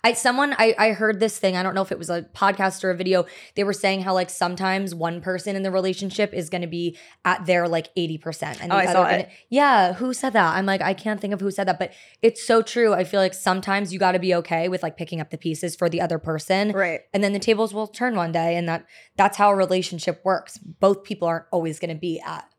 [0.04, 1.58] I someone I I heard this thing.
[1.58, 3.25] I don't know if it was a podcast or a video.
[3.56, 6.97] They were saying how like sometimes one person in the relationship is going to be
[7.25, 10.56] at their like eighty percent, and Oh, I saw gonna- yeah, who said that?
[10.56, 12.93] I'm like, I can't think of who said that, but it's so true.
[12.93, 15.75] I feel like sometimes you got to be okay with like picking up the pieces
[15.75, 17.02] for the other person, right.
[17.13, 20.58] and then the tables will turn one day, and that that's how a relationship works.
[20.58, 22.49] Both people aren't always going to be at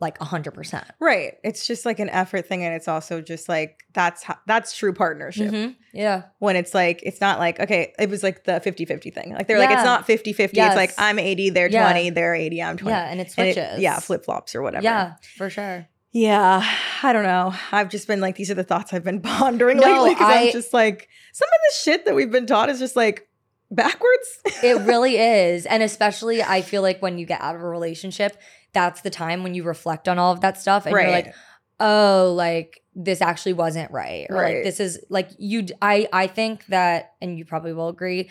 [0.00, 0.86] like hundred percent.
[0.98, 1.34] Right.
[1.44, 4.92] It's just like an effort thing and it's also just like that's how that's true
[4.94, 5.52] partnership.
[5.52, 5.72] Mm-hmm.
[5.92, 9.34] Yeah, When it's like it's not like okay, it was like the 50-50 thing.
[9.34, 10.38] Like they're like it's not 50-50.
[10.38, 11.82] It's like I'm 80, they're Yeah.
[11.90, 12.90] 20, they're 80, I'm 20.
[12.96, 14.84] yeah, and it And it- yeah, flip-flops or whatever.
[14.84, 15.86] Yeah, for sure.
[16.12, 16.64] Yeah,
[17.04, 17.54] I don't know.
[17.70, 20.52] I've just been like, these are the thoughts I've been pondering No, lately because I'm
[20.52, 23.28] just like, some of the shit that we've been taught is just like
[23.70, 24.40] backwards.
[24.62, 25.66] It really is.
[25.66, 28.36] And especially, I feel like when you get out of a relationship,
[28.72, 31.34] that's the time when you reflect on all of that stuff and you're like,
[31.78, 34.26] oh, like this actually wasn't right.
[34.30, 34.56] Or Right.
[34.56, 38.28] like this is like you, I I think that, and you probably will agree,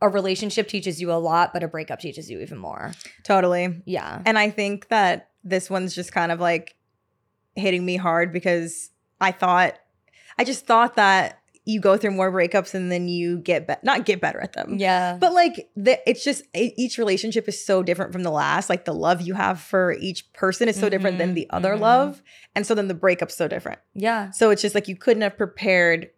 [0.00, 2.92] a relationship teaches you a lot, but a breakup teaches you even more.
[3.22, 3.82] totally.
[3.86, 4.22] Yeah.
[4.26, 6.74] And I think that this one's just kind of like
[7.56, 9.74] hitting me hard because I thought,
[10.38, 14.04] I just thought that you go through more breakups and then you get, be- not
[14.04, 14.76] get better at them.
[14.78, 15.16] Yeah.
[15.18, 18.68] But like the, it's just each relationship is so different from the last.
[18.68, 21.74] Like the love you have for each person is so different than Mhm, the other
[21.76, 21.80] mhm.
[21.80, 22.22] love,
[22.54, 23.78] and so then the breakup's so different.
[23.94, 24.30] yeah.
[24.30, 26.10] So it's just like you couldn't have prepared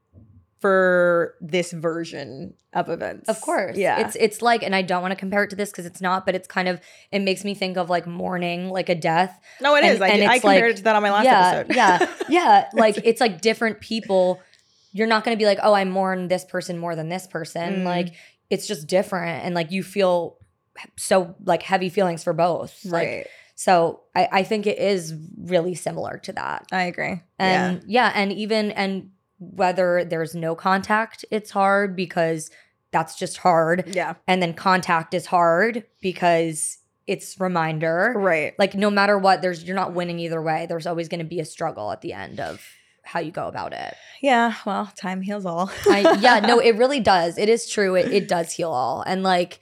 [0.58, 3.28] for this version of events.
[3.28, 3.76] Of course.
[3.76, 4.00] Yeah.
[4.06, 6.24] It's it's like, and I don't want to compare it to this because it's not,
[6.26, 6.80] but it's kind of
[7.12, 9.38] it makes me think of like mourning, like a death.
[9.60, 10.00] no, it and- is.
[10.00, 11.76] I, did- I compared like- it to that on my last yeah, episode.
[11.76, 12.68] yeah, yeah.
[12.74, 14.40] Like it's like different people.
[14.96, 17.80] You're not going to be like, oh, I mourn this person more than this person.
[17.80, 17.84] Mm.
[17.84, 18.14] Like
[18.48, 20.38] it's just different, and like you feel
[20.96, 22.84] so like heavy feelings for both.
[22.84, 23.26] Like, right.
[23.54, 26.66] so I I think it is really similar to that.
[26.72, 27.20] I agree.
[27.38, 28.12] And yeah.
[28.14, 32.50] and even and whether there's no contact, it's hard because
[32.90, 33.84] that's just hard.
[33.88, 33.94] yeah.
[33.94, 34.14] Yeah.
[34.26, 38.14] And then contact is hard because it's reminder.
[38.16, 38.54] Right.
[38.58, 40.66] Like no matter what, there's you're not winning either way.
[40.68, 42.66] There's always going to be a struggle at the end of
[43.06, 43.94] how you go about it.
[44.20, 44.54] Yeah.
[44.66, 45.70] Well, time heals all.
[45.88, 47.38] I, yeah, no, it really does.
[47.38, 47.94] It is true.
[47.94, 49.02] It, it does heal all.
[49.06, 49.60] And like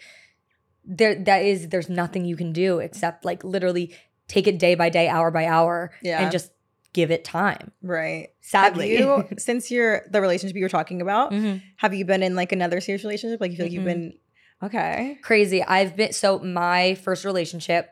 [0.85, 3.95] there that is there's nothing you can do except like literally
[4.29, 6.23] take it day by day, hour by hour, Yeah.
[6.23, 6.51] and just
[6.95, 7.73] give it time.
[7.83, 8.29] right.
[8.41, 8.97] Sadly.
[8.97, 11.61] Have you, since you're the relationship you were talking about, Mhm.
[11.77, 13.41] have you been in like another serious relationship?
[13.41, 14.15] Like you feel like you've been
[14.63, 15.19] okay.
[15.23, 15.63] crazy.
[15.63, 17.91] I've been so my first relationship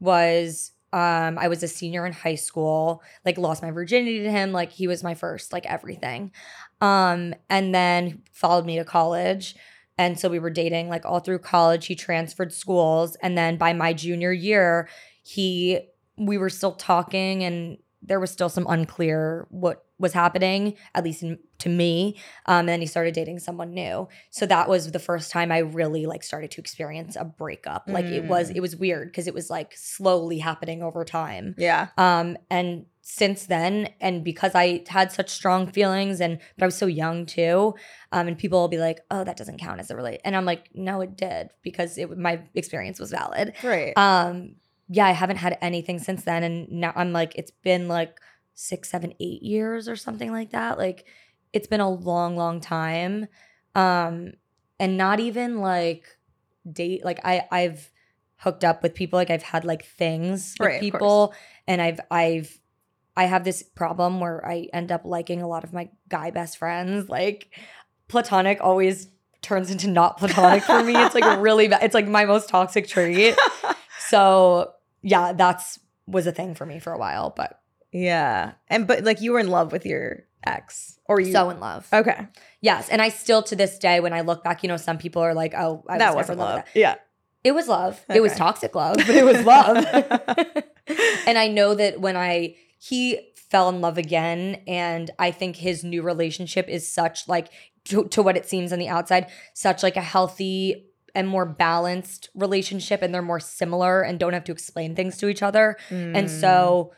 [0.00, 4.52] was um I was a senior in high school, like lost my virginity to him,
[4.52, 6.30] like he was my first, like everything.
[6.80, 9.56] Um and then followed me to college.
[9.98, 11.86] And so we were dating like all through college.
[11.86, 14.88] He transferred schools and then by my junior year,
[15.22, 15.80] he
[16.16, 21.22] we were still talking and there was still some unclear what was happening, at least
[21.22, 22.16] in, to me.
[22.46, 24.08] Um, and then he started dating someone new.
[24.30, 27.84] So that was the first time I really like started to experience a breakup.
[27.86, 28.56] Like it was, Mm.
[28.56, 31.54] it was weird because it was like slowly happening over time.
[31.58, 31.88] Yeah.
[31.96, 36.74] Um, and since then, and because I had such strong feelings, and but I was
[36.76, 37.74] so young too,
[38.12, 40.46] um, and people will be like, "Oh, that doesn't count as a relate," and I'm
[40.46, 43.92] like, "No, it did because it my experience was valid." Right.
[43.98, 44.54] Um,
[44.88, 48.18] yeah, I haven't had anything since then, and now I'm like, it's been like
[48.54, 50.78] six, seven, eight years or something like that.
[50.78, 51.06] Like,
[51.52, 53.28] it's been a long, long time,
[53.74, 54.32] um,
[54.78, 56.06] and not even like
[56.70, 57.04] date.
[57.04, 57.90] Like, I I've
[58.38, 59.18] hooked up with people.
[59.18, 61.34] Like, I've had like things with Right, people,
[61.66, 62.58] and I've I've
[63.16, 66.58] I have this problem where I end up liking a lot of my guy best
[66.58, 67.08] friends.
[67.08, 67.48] Like,
[68.08, 69.08] platonic always
[69.42, 70.96] turns into not platonic for me.
[70.96, 71.84] It's like really bad.
[71.84, 73.36] It's like my most toxic trait.
[74.08, 77.60] So yeah, that's was a thing for me for a while, but
[77.94, 78.52] yeah.
[78.68, 81.32] And but like you were in love with your ex, or you?
[81.32, 81.86] so in love.
[81.92, 82.26] okay.
[82.60, 85.22] Yes, and I still to this day when I look back, you know, some people
[85.22, 86.96] are like, "Oh, I that was wasn't love." Yeah.
[87.44, 88.02] It was love.
[88.08, 89.76] It was toxic love, but it was love.
[91.26, 95.84] and I know that when I he fell in love again, and I think his
[95.84, 97.48] new relationship is such like
[97.86, 102.30] to, to what it seems on the outside, such like a healthy and more balanced
[102.34, 105.76] relationship, and they're more similar and don't have to explain things to each other.
[105.90, 106.40] And Mm.
[106.40, 106.92] so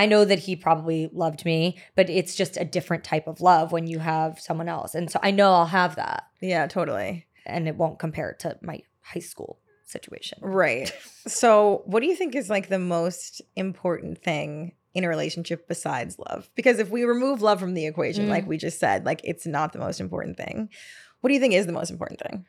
[0.00, 3.70] I know that he probably loved me, but it's just a different type of love
[3.72, 4.94] when you have someone else.
[4.94, 7.26] And so I know I'll have that yeah, totally.
[7.46, 10.38] and it won't compare to my high school situation.
[10.42, 10.92] Right.
[11.26, 16.18] So, what do you think is like the most important thing in a relationship besides
[16.18, 16.48] love?
[16.54, 18.30] Because if we remove love from the equation, Mm.
[18.30, 20.70] like we just said, like it's not the most important thing.
[21.20, 22.46] What do you think is the most important thing?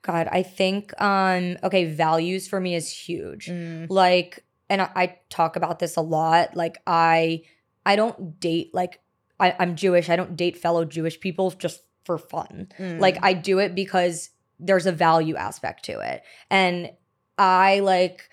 [0.00, 3.46] God, I think um okay, values for me is huge.
[3.48, 3.86] Mm.
[3.90, 6.56] Like and I, I talk about this a lot.
[6.56, 7.42] Like I
[7.84, 9.00] I don't date like
[9.38, 10.08] I, I'm Jewish.
[10.08, 12.68] I don't date fellow Jewish people just for fun.
[12.78, 13.00] Mm.
[13.00, 16.22] Like I do it because there's a value aspect to it.
[16.50, 16.90] And
[17.36, 18.28] I like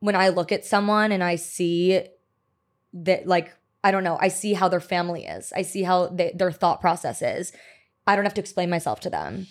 [0.00, 2.02] when I look at someone and I see
[2.92, 5.52] that like I don't know, I see how their family is.
[5.54, 7.52] I see how they, their thought process is.
[8.06, 9.46] I don't have to explain myself to them.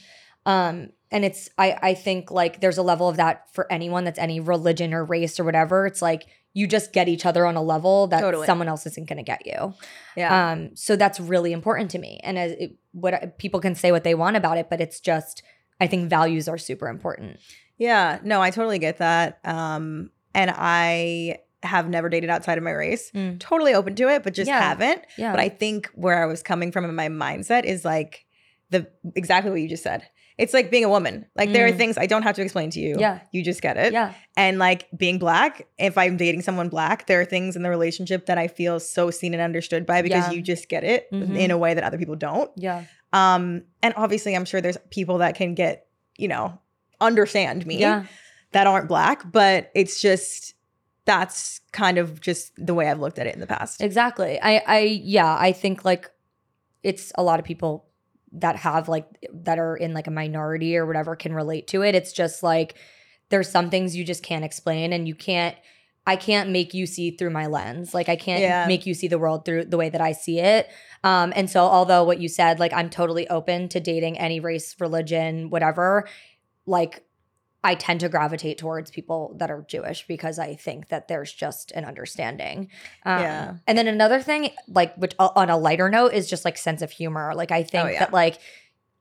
[0.45, 4.19] Um and it's I I think like there's a level of that for anyone that's
[4.19, 5.85] any religion or race or whatever.
[5.85, 8.47] It's like you just get each other on a level that Totally.
[8.47, 9.75] someone else isn't going to get you.
[10.15, 10.51] yeah.
[10.53, 12.19] Um, so that's really important to me.
[12.23, 15.43] And as it, what people can say what they want about it, but it's just
[15.79, 17.37] I think values are super important.
[17.77, 18.19] yeah.
[18.23, 19.39] No, I totally get that.
[19.43, 23.11] Um, and I have never dated outside of my race.
[23.11, 23.39] Mm.
[23.39, 24.59] Totally open to it, but just Yeah.
[24.61, 25.01] haven't.
[25.17, 28.25] Yeah, But I think where I was coming from in my mindset is like
[28.71, 30.03] the exactly what you just said.
[30.37, 31.25] It's like being a woman.
[31.35, 31.77] Like there are Mm.
[31.77, 32.95] things I don't have to explain to you.
[32.99, 33.19] Yeah.
[33.31, 33.91] You just get it.
[33.91, 37.69] yeah, And like being black, if I'm dating someone black, there are things in the
[37.71, 40.33] relationship that I feel so seen and understood by because Yeah.
[40.33, 41.35] you just get it Mhm.
[41.37, 42.51] in a way that other people don't.
[42.55, 46.59] yeah, Um, and obviously I'm sure there's people that can get, you know,
[47.01, 48.03] understand me yeah,
[48.51, 50.53] that aren't black, but it's just
[51.05, 53.81] that's kind of just the way I've looked at it in the past.
[53.81, 54.39] exactly.
[54.41, 56.11] I, I, yeah, I think like
[56.83, 57.86] it's a lot of people
[58.33, 61.95] that have like that are in like a minority or whatever can relate to it.
[61.95, 62.75] It's just like
[63.29, 65.55] there's some things you just can't explain, and you can't.
[66.05, 67.93] I can't make you see through my lens.
[67.93, 68.65] Like I can't Yeah.
[68.65, 70.69] make you see the world through the way that I see it.
[71.03, 74.73] Um, and so although what you said, like I'm totally open to dating any race,
[74.79, 76.07] religion, whatever,
[76.65, 77.03] like
[77.63, 81.71] I tend to gravitate towards people that are Jewish because I think that there's just
[81.71, 82.69] an understanding.
[83.05, 83.53] Um, Yeah.
[83.65, 86.81] And then another thing, like which uh, on a lighter note, is just like sense
[86.81, 87.33] of humor.
[87.35, 87.99] Like I think Oh, yeah.
[87.99, 88.39] that like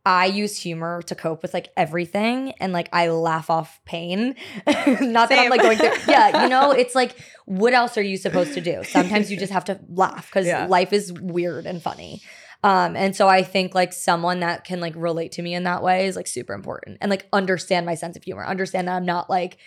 [0.05, 4.37] I use humor to cope with like everything and like I laugh off pain.
[4.67, 8.17] Not that I'm like going through yeah, you know, it's like what else are you
[8.17, 8.85] supposed to do?
[8.85, 10.67] Sometimes you just have to laugh because Yeah.
[10.67, 12.23] life is weird and funny.
[12.65, 15.83] Um, and so I think like someone that can like relate to me in that
[15.83, 19.07] way is like super important and like understand my sense of humor, understand that I'm
[19.07, 19.59] not like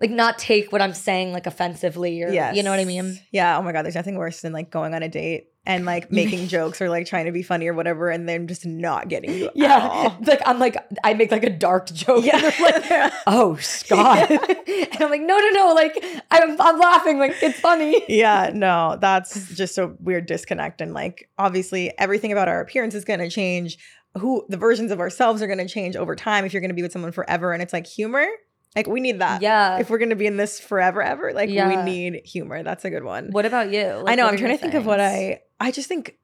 [0.00, 3.18] like not take what I'm saying like offensively or you know what I mean?
[3.32, 3.58] Yeah.
[3.58, 3.84] Oh my God.
[3.84, 7.06] There's nothing worse than like going on a date and like making jokes or like
[7.06, 9.46] trying to be funny or whatever, and then just not getting you.
[9.48, 10.16] at Yeah.
[10.26, 12.24] Like I'm like I make like a dark joke.
[12.24, 12.36] Yeah.
[12.36, 12.42] And
[12.84, 14.30] they're like, oh Scott.
[14.30, 18.02] and I'm like, no, no, no, like I'm I'm laughing, like it's funny.
[18.08, 18.50] yeah.
[18.52, 20.80] No, that's just a weird disconnect.
[20.80, 23.78] And like, obviously, everything about our appearance is going to change.
[24.16, 26.74] Who the versions of ourselves are going to change over time if you're going to
[26.74, 27.52] be with someone forever.
[27.52, 28.26] And it's like humor.
[28.74, 29.42] Like, we need that.
[29.42, 29.78] Yeah.
[29.78, 32.62] If we're going to be in this forever, ever, like, we need humor.
[32.62, 33.30] That's a good one.
[33.30, 34.04] What about you?
[34.06, 34.26] I know.
[34.26, 35.00] I'm trying to think of what?
[35.00, 35.40] I.
[35.60, 36.18] I just think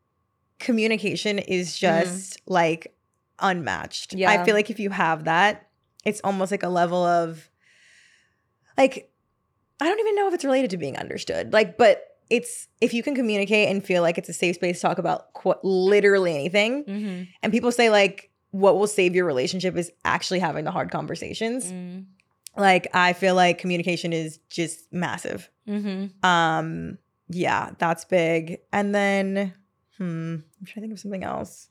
[0.59, 2.95] communication is just like
[3.41, 4.15] unmatched.
[4.15, 5.69] I feel like if you have that,
[6.05, 7.49] it's almost like a level of
[8.77, 9.11] like
[9.81, 11.53] I don't even know if it's related to being understood.
[11.53, 14.83] Like, but it's if you can communicate and feel like it's a safe space to
[14.83, 17.29] talk about qu- literally anything, Mhm.
[17.43, 21.73] and people say like what will save your relationship is actually having the hard conversations.
[21.73, 22.05] Mm.
[22.57, 25.51] Like I feel like communication is just massive.
[25.69, 26.25] Mhm.
[26.25, 26.99] Um,
[27.35, 28.61] yeah, that's big.
[28.73, 29.53] And then,
[29.99, 31.69] hmm, I'm trying to think of something else.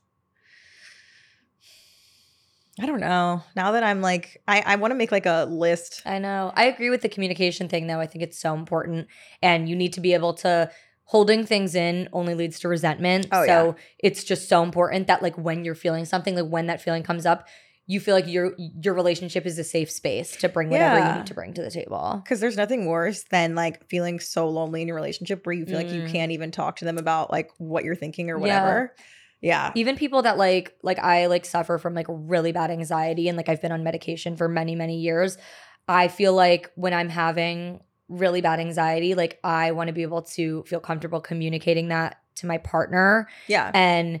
[2.78, 3.42] I don't know.
[3.56, 6.02] Now that I'm like, I, I want to make like a list.
[6.04, 6.52] I know.
[6.54, 8.00] I agree with the communication thing though.
[8.00, 9.06] I think it's so important
[9.42, 10.70] and you need to be able to
[11.04, 13.28] holding things in only leads to resentment.
[13.30, 16.82] Oh, so it's just so important that like when you're feeling something, like when that
[16.82, 17.46] feeling comes up,
[17.86, 21.12] you feel like your your relationship is a safe space to bring whatever Yeah.
[21.12, 22.20] you need to bring to the table.
[22.24, 25.76] Because there's nothing worse than like feeling so lonely in your relationship where you feel
[25.76, 26.10] like you Mm.
[26.12, 28.40] can't even talk to them about like what you're thinking or Yeah.
[28.40, 28.94] whatever.
[29.42, 29.72] Yeah.
[29.74, 33.50] Even people that like like I like suffer from like really bad anxiety and like
[33.50, 35.36] I've been on medication for many many years.
[35.86, 40.22] I feel like when I'm having really bad anxiety, like I want to be able
[40.22, 43.70] to feel comfortable communicating that to my partner Yeah.
[43.74, 44.20] and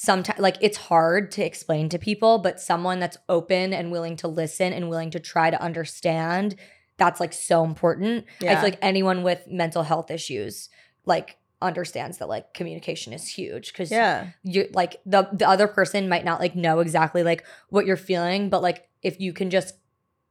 [0.00, 4.28] sometimes like it's hard to explain to people but someone that's open and willing to
[4.28, 6.54] listen and willing to try to understand
[6.98, 10.68] that's like so important i feel like anyone with mental health issues
[11.04, 14.28] like understands that like communication is huge because Yeah.
[14.44, 18.50] you like the the other person might not like know exactly like what you're feeling
[18.50, 19.74] but like if you can just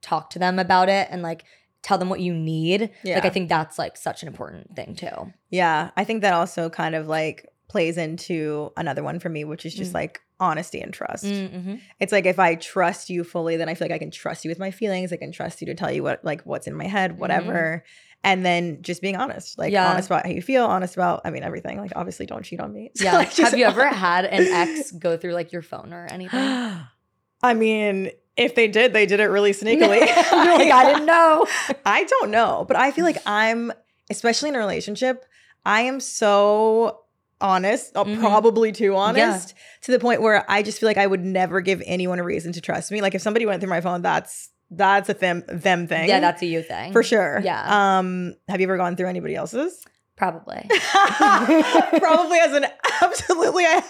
[0.01, 1.43] talk to them about it and like
[1.81, 3.15] tell them what you need Yeah.
[3.15, 6.69] like i think that's like such an important thing too Yeah, I think that also
[6.69, 9.95] kind of like plays into another one for me, which is just Mm.
[9.95, 11.25] like honesty and trust.
[11.25, 11.75] Mm-hmm.
[11.99, 14.49] It's like if I trust you fully, then I feel like I can trust you
[14.49, 15.11] with my feelings.
[15.11, 17.83] I can trust you to tell you what like what's in my head, whatever.
[18.23, 19.73] And then just being honest, like Mm-hmm.
[19.73, 19.91] Yeah.
[19.91, 21.77] honest about how you feel, honest about I mean everything.
[21.79, 22.91] Like obviously don't cheat on me.
[22.95, 23.13] So, Yeah.
[23.17, 26.39] like, Have you ever had an ex go through like your phone or anything?
[27.43, 29.99] I mean, if they did, they did it really sneakily.
[29.99, 31.45] You're like, I didn't know.
[31.85, 33.71] I don't know, but I feel like I'm,
[34.09, 35.25] especially in a relationship,
[35.65, 37.01] I am so
[37.41, 38.19] honest, uh, Mhm.
[38.19, 38.97] probably too Yeah.
[38.99, 42.23] honest, to the point where I just feel like I would never give anyone a
[42.23, 43.01] reason to trust me.
[43.01, 46.09] Like if somebody went through my phone, that's that's a them them thing.
[46.09, 46.91] Yeah, that's a you thing.
[46.91, 47.39] for sure.
[47.43, 47.97] Yeah.
[47.99, 49.83] Um, have you ever gone through anybody else's?
[50.17, 50.67] Probably.
[51.99, 52.65] Probably as an
[53.01, 53.63] absolutely.
[53.65, 53.83] I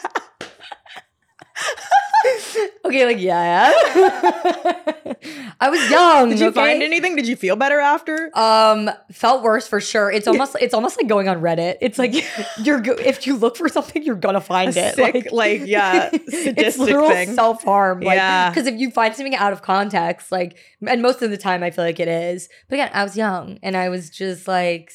[2.86, 3.74] Okay, like yeah.
[3.96, 5.14] yeah.
[5.60, 6.30] I was young.
[6.30, 6.56] Did you okay?
[6.56, 7.16] find anything?
[7.18, 8.30] Did you feel better after?
[8.38, 10.10] Um, felt worse for sure.
[10.12, 11.76] It's almost it's almost like going on Reddit.
[11.82, 12.14] It's like
[12.64, 14.96] you're go- if you look for something, you're gonna find A it.
[14.96, 18.00] sick, like, yeah, it's sadistic literal self harm.
[18.02, 18.50] Like, Yeah.
[18.50, 21.72] because if you find something out of context, like, and most of the time I
[21.72, 22.48] feel like it is.
[22.70, 24.92] But again, I was young and I was just like,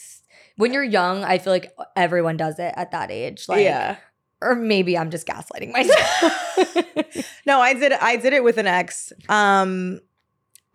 [0.56, 3.46] when you're young, I feel like everyone does it at that age.
[3.48, 3.96] Like, yeah.
[4.42, 7.24] Or maybe I'm just gaslighting myself.
[7.44, 7.92] No, I did.
[7.92, 9.12] I did it with an ex.
[9.28, 10.00] Um,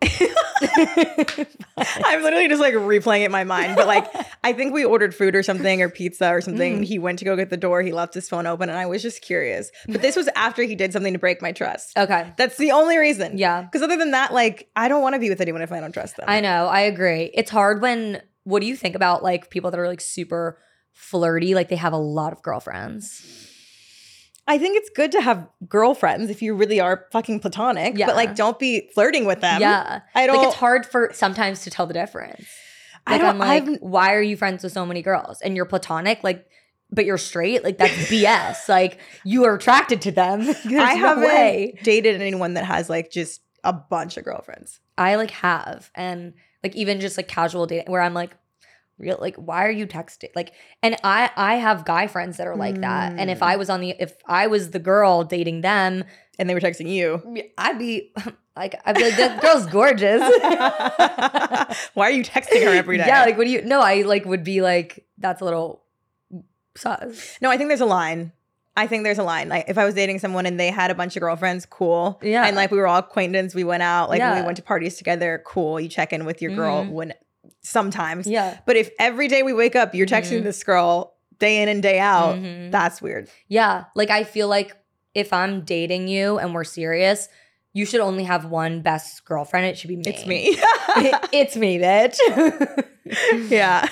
[0.00, 0.08] I'm
[2.22, 3.76] literally just like replaying it in my mind.
[3.76, 4.06] But like,
[4.44, 6.80] I think we ordered food or something or pizza or something.
[6.80, 6.84] Mm.
[6.84, 7.82] He went to go get the door.
[7.82, 9.70] He left his phone open, and I was just curious.
[9.88, 11.96] But this was after he did something to break my trust.
[11.96, 12.32] okay.
[12.36, 13.38] That's the only reason.
[13.38, 13.62] Yeah.
[13.62, 15.92] Because other than that, like, I don't want to be with anyone if I don't
[15.92, 16.26] trust them.
[16.28, 16.66] I know.
[16.66, 17.30] I agree.
[17.34, 20.58] It's hard when, what do you think about like people that are like super
[20.92, 21.54] flirty?
[21.54, 23.54] Like they have a lot of girlfriends.
[24.48, 27.96] I think it's good to have girlfriends if you really are fucking platonic.
[27.98, 28.06] Yeah.
[28.06, 29.60] But like, don't be flirting with them.
[29.60, 30.00] yeah.
[30.14, 30.38] I don't.
[30.38, 32.46] Like it's hard for sometimes to tell the difference.
[33.06, 35.40] I don't- I'm like, I've- why are you friends with so many girls?
[35.42, 36.46] And you're platonic, like,
[36.90, 37.62] but you're straight.
[37.62, 38.68] Like that's BS.
[38.68, 40.44] Like you are attracted to them.
[40.44, 41.78] There's I no haven't way.
[41.82, 44.80] dated anyone that has like just a bunch of girlfriends.
[44.96, 46.32] I like have, and
[46.64, 48.30] like even just like casual dating, where I'm like,
[48.98, 50.28] real, like, why are you texting?
[50.34, 53.12] Like, and I I have guy friends that are like that.
[53.18, 53.46] And if Mm.
[53.46, 56.04] I was on the, if I was the girl dating them,
[56.40, 57.20] And they were texting you.
[57.58, 58.12] I'd be
[58.56, 60.20] like, I'd be like, that girl's gorgeous.
[61.94, 63.06] Why are you texting her every day?
[63.06, 63.62] Yeah, like what do you?
[63.62, 65.82] No, I like would be like, that's a little
[66.76, 67.38] sus.
[67.40, 68.32] no, I think there's a line.
[68.76, 69.48] I think there's a line.
[69.48, 72.20] Like if I was dating someone and they had a bunch of girlfriends, cool.
[72.22, 72.46] Yeah.
[72.46, 74.38] And like we were all acquaintance, we went out, like Yeah.
[74.40, 75.80] we went to parties together, cool.
[75.80, 76.90] You check in with your girl Mhm.
[76.92, 77.14] when
[77.68, 78.26] sometimes.
[78.26, 80.44] Yeah, But if every day we wake up, you're texting Mhm.
[80.44, 82.70] this girl day in and day out, Mhm.
[82.70, 83.28] that's weird.
[83.48, 83.84] yeah.
[83.94, 84.74] Like I feel like
[85.14, 87.28] if I'm dating you and we're serious,
[87.74, 89.66] you should only have one best girlfriend.
[89.66, 90.02] It should be me.
[90.06, 90.56] It's me.
[91.32, 92.18] it's me, bitch.
[93.50, 93.86] yeah.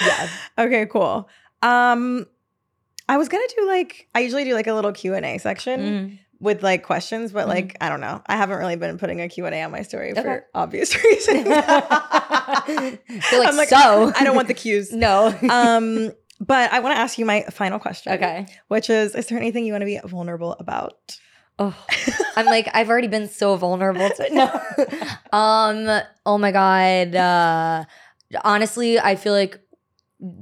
[0.00, 0.28] yeah.
[0.58, 1.28] Okay, cool.
[1.62, 2.26] Um
[3.08, 5.80] I was gonna do like I usually do like a little Q and A section
[5.80, 6.18] Mhm.
[6.40, 7.48] With like questions, but Mhm.
[7.48, 8.22] like I don't know.
[8.26, 10.22] I haven't really been putting a Q and A on my story Okay.
[10.22, 11.46] for obvious reasons.
[12.66, 14.12] Like, I'm like, so.
[14.16, 14.92] I don't want the cues.
[15.06, 15.34] no.
[15.50, 16.10] Um,
[16.40, 18.12] but I want to ask you my final question.
[18.14, 18.46] okay.
[18.68, 20.94] Which is, is there anything you want to be vulnerable about?
[21.58, 21.74] Oh,
[22.36, 24.46] I'm like, I've already been so vulnerable to no.
[25.32, 27.14] um, oh my God.
[27.14, 27.84] Uh
[28.42, 29.60] honestly, I feel like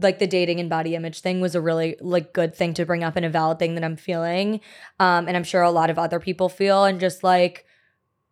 [0.01, 3.03] like the dating and body image thing was a really like good thing to bring
[3.03, 4.61] up and a valid thing that I'm feeling.
[5.01, 7.67] Um, and I'm sure a lot of other people feel and just like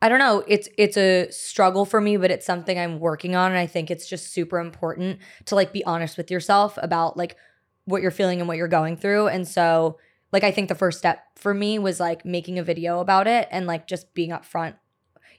[0.02, 3.50] I don't know, it's it's a struggle for me, but it's something I'm working on.
[3.50, 7.36] And I think it's just super important to like be honest with yourself about like
[7.84, 9.28] what you're feeling and what you're going through.
[9.28, 9.98] And so
[10.32, 13.48] like I think the first step for me was like making a video about it
[13.50, 14.74] and like just being upfront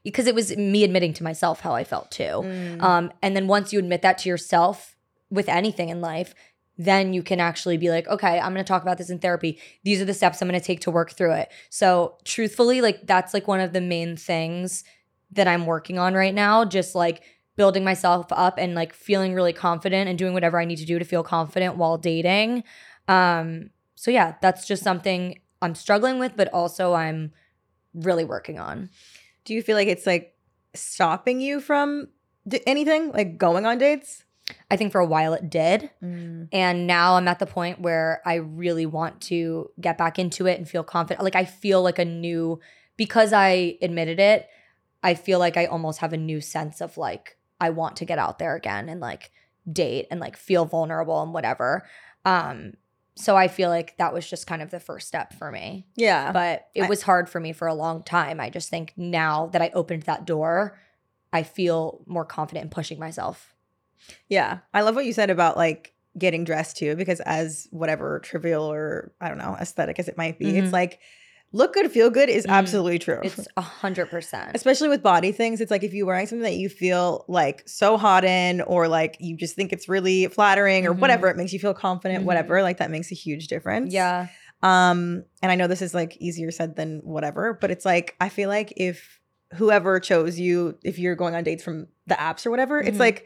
[0.04, 2.24] because it was me admitting to myself how I felt too.
[2.24, 2.82] Mm.
[2.82, 4.91] Um, and then once you admit that to yourself
[5.32, 6.36] with anything in life,
[6.78, 9.60] then you can actually be like, okay, I'm going to talk about this in therapy.
[9.84, 11.52] These are the steps I'm going to take to work through it.
[11.70, 14.84] So, truthfully, like that's like one of the main things
[15.32, 17.24] that I'm working on right now, just like
[17.56, 20.98] building myself up and like feeling really confident and doing whatever I need to do
[21.00, 22.64] to feel confident while dating.
[23.08, 27.32] Um, so yeah, that's just something I'm struggling with, but also I'm
[27.94, 28.90] really working on.
[29.46, 30.36] Do you feel like it's like
[30.74, 32.08] stopping you from
[32.48, 34.24] d- anything, like going on dates?
[34.70, 35.90] I think for a while it did.
[36.02, 40.58] And now I'm at the point where I really want to get back into it
[40.58, 41.24] and feel confident.
[41.24, 42.60] Like I feel like a new,
[42.98, 44.48] because I admitted it,
[45.04, 48.20] I feel like I almost have a new sense of like, I want to get
[48.20, 49.32] out there again and like
[49.72, 51.88] date and like feel vulnerable and whatever.
[52.26, 52.74] Um,
[53.16, 55.86] so I feel like that was just kind of the first step for me.
[55.96, 56.32] Yeah.
[56.32, 58.40] But it I- was hard for me for a long time.
[58.40, 60.80] I just think now that I opened that door,
[61.34, 63.54] I feel more confident in pushing myself.
[64.30, 64.60] Yeah.
[64.74, 69.14] I love what you said about like getting dressed too, because as whatever trivial or
[69.22, 70.64] I don't know, aesthetic as it might be, Mhm.
[70.64, 71.00] it's like
[71.54, 72.52] look good, feel good is Mhm.
[72.52, 73.20] absolutely true.
[73.24, 74.52] It's a hundred percent.
[74.56, 77.98] Especially with body things, it's like if you're wearing something that you feel like so
[77.98, 81.00] hot in, or like you just think it's really flattering, or Mhm.
[81.00, 82.28] whatever, it makes you feel confident, Mhm.
[82.28, 83.94] whatever, like that makes a huge difference.
[83.94, 84.28] Yeah.
[84.64, 88.30] Um, and I know this is like easier said than whatever, but it's like I
[88.30, 89.20] feel like if
[89.56, 93.00] whoever chose you, if you're going on dates from the apps or whatever, it's Mhm.
[93.02, 93.26] like,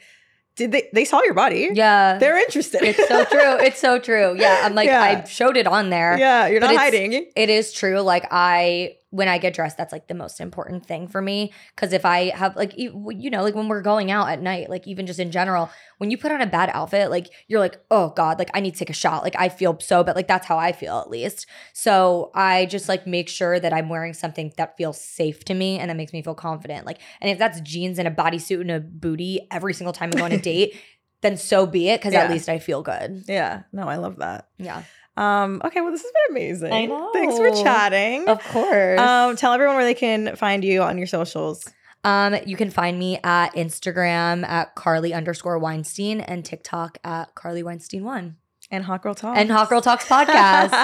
[0.56, 1.70] did they they saw your body?
[1.74, 2.18] Yeah.
[2.18, 2.82] They're interested.
[2.84, 3.58] it's so true.
[3.68, 4.36] It's so true.
[4.38, 4.62] Yeah.
[4.64, 5.02] I'm like, Yeah.
[5.02, 6.18] I showed it on there.
[6.18, 7.12] yeah, you're not hiding.
[7.36, 8.00] It is true.
[8.02, 11.54] Like I, when I get dressed, that's like the most important thing for me.
[11.74, 14.86] Because if I have like, you know, like when we're going out at night, like
[14.88, 18.10] even just in general, when you put on a bad outfit, like you're like, oh
[18.10, 19.24] God, like I need to take a shot.
[19.24, 20.18] Like I feel so bad.
[20.18, 21.48] Like that's how I feel at least.
[21.74, 25.80] So I just like make sure that I'm wearing something that feels safe to me
[25.80, 26.86] and that makes me feel confident.
[26.86, 30.18] Like, and if that's jeans and a bodysuit and a booty every single time I
[30.18, 30.76] go on a date,
[31.22, 32.02] then so be it.
[32.02, 32.24] Because Yeah.
[32.26, 33.24] at least I feel good.
[33.28, 34.50] Yeah, no, I love that.
[34.58, 34.84] Yeah.
[35.18, 36.74] Um, okay, well, this has been amazing.
[36.74, 37.12] I know.
[37.14, 38.28] Thanks for chatting.
[38.28, 39.00] Of course.
[39.00, 41.66] Um, tell everyone where they can find you on your socials.
[42.04, 47.64] Um, you can find me at Instagram at Carly underscore Weinstein and TikTok at Carly
[47.64, 48.36] Weinstein one
[48.70, 49.38] And Hot Girl Talk.
[49.38, 50.82] and Hot Girl Talks podcast.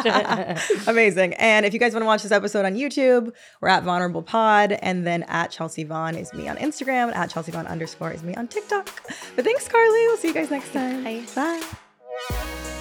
[0.88, 1.36] Amazing.
[1.36, 4.72] And if you guys want to watch this episode on YouTube, we're at Vaughnerable Pod.
[4.72, 7.14] And then at Chelsea Vaughn is me on Instagram.
[7.16, 8.90] At Chelsea Vaughn underscore is me on TikTok.
[9.36, 10.08] But thanks, Carly.
[10.08, 11.04] We'll see you guys next time.
[11.04, 11.22] Bye.
[11.36, 12.81] Bye.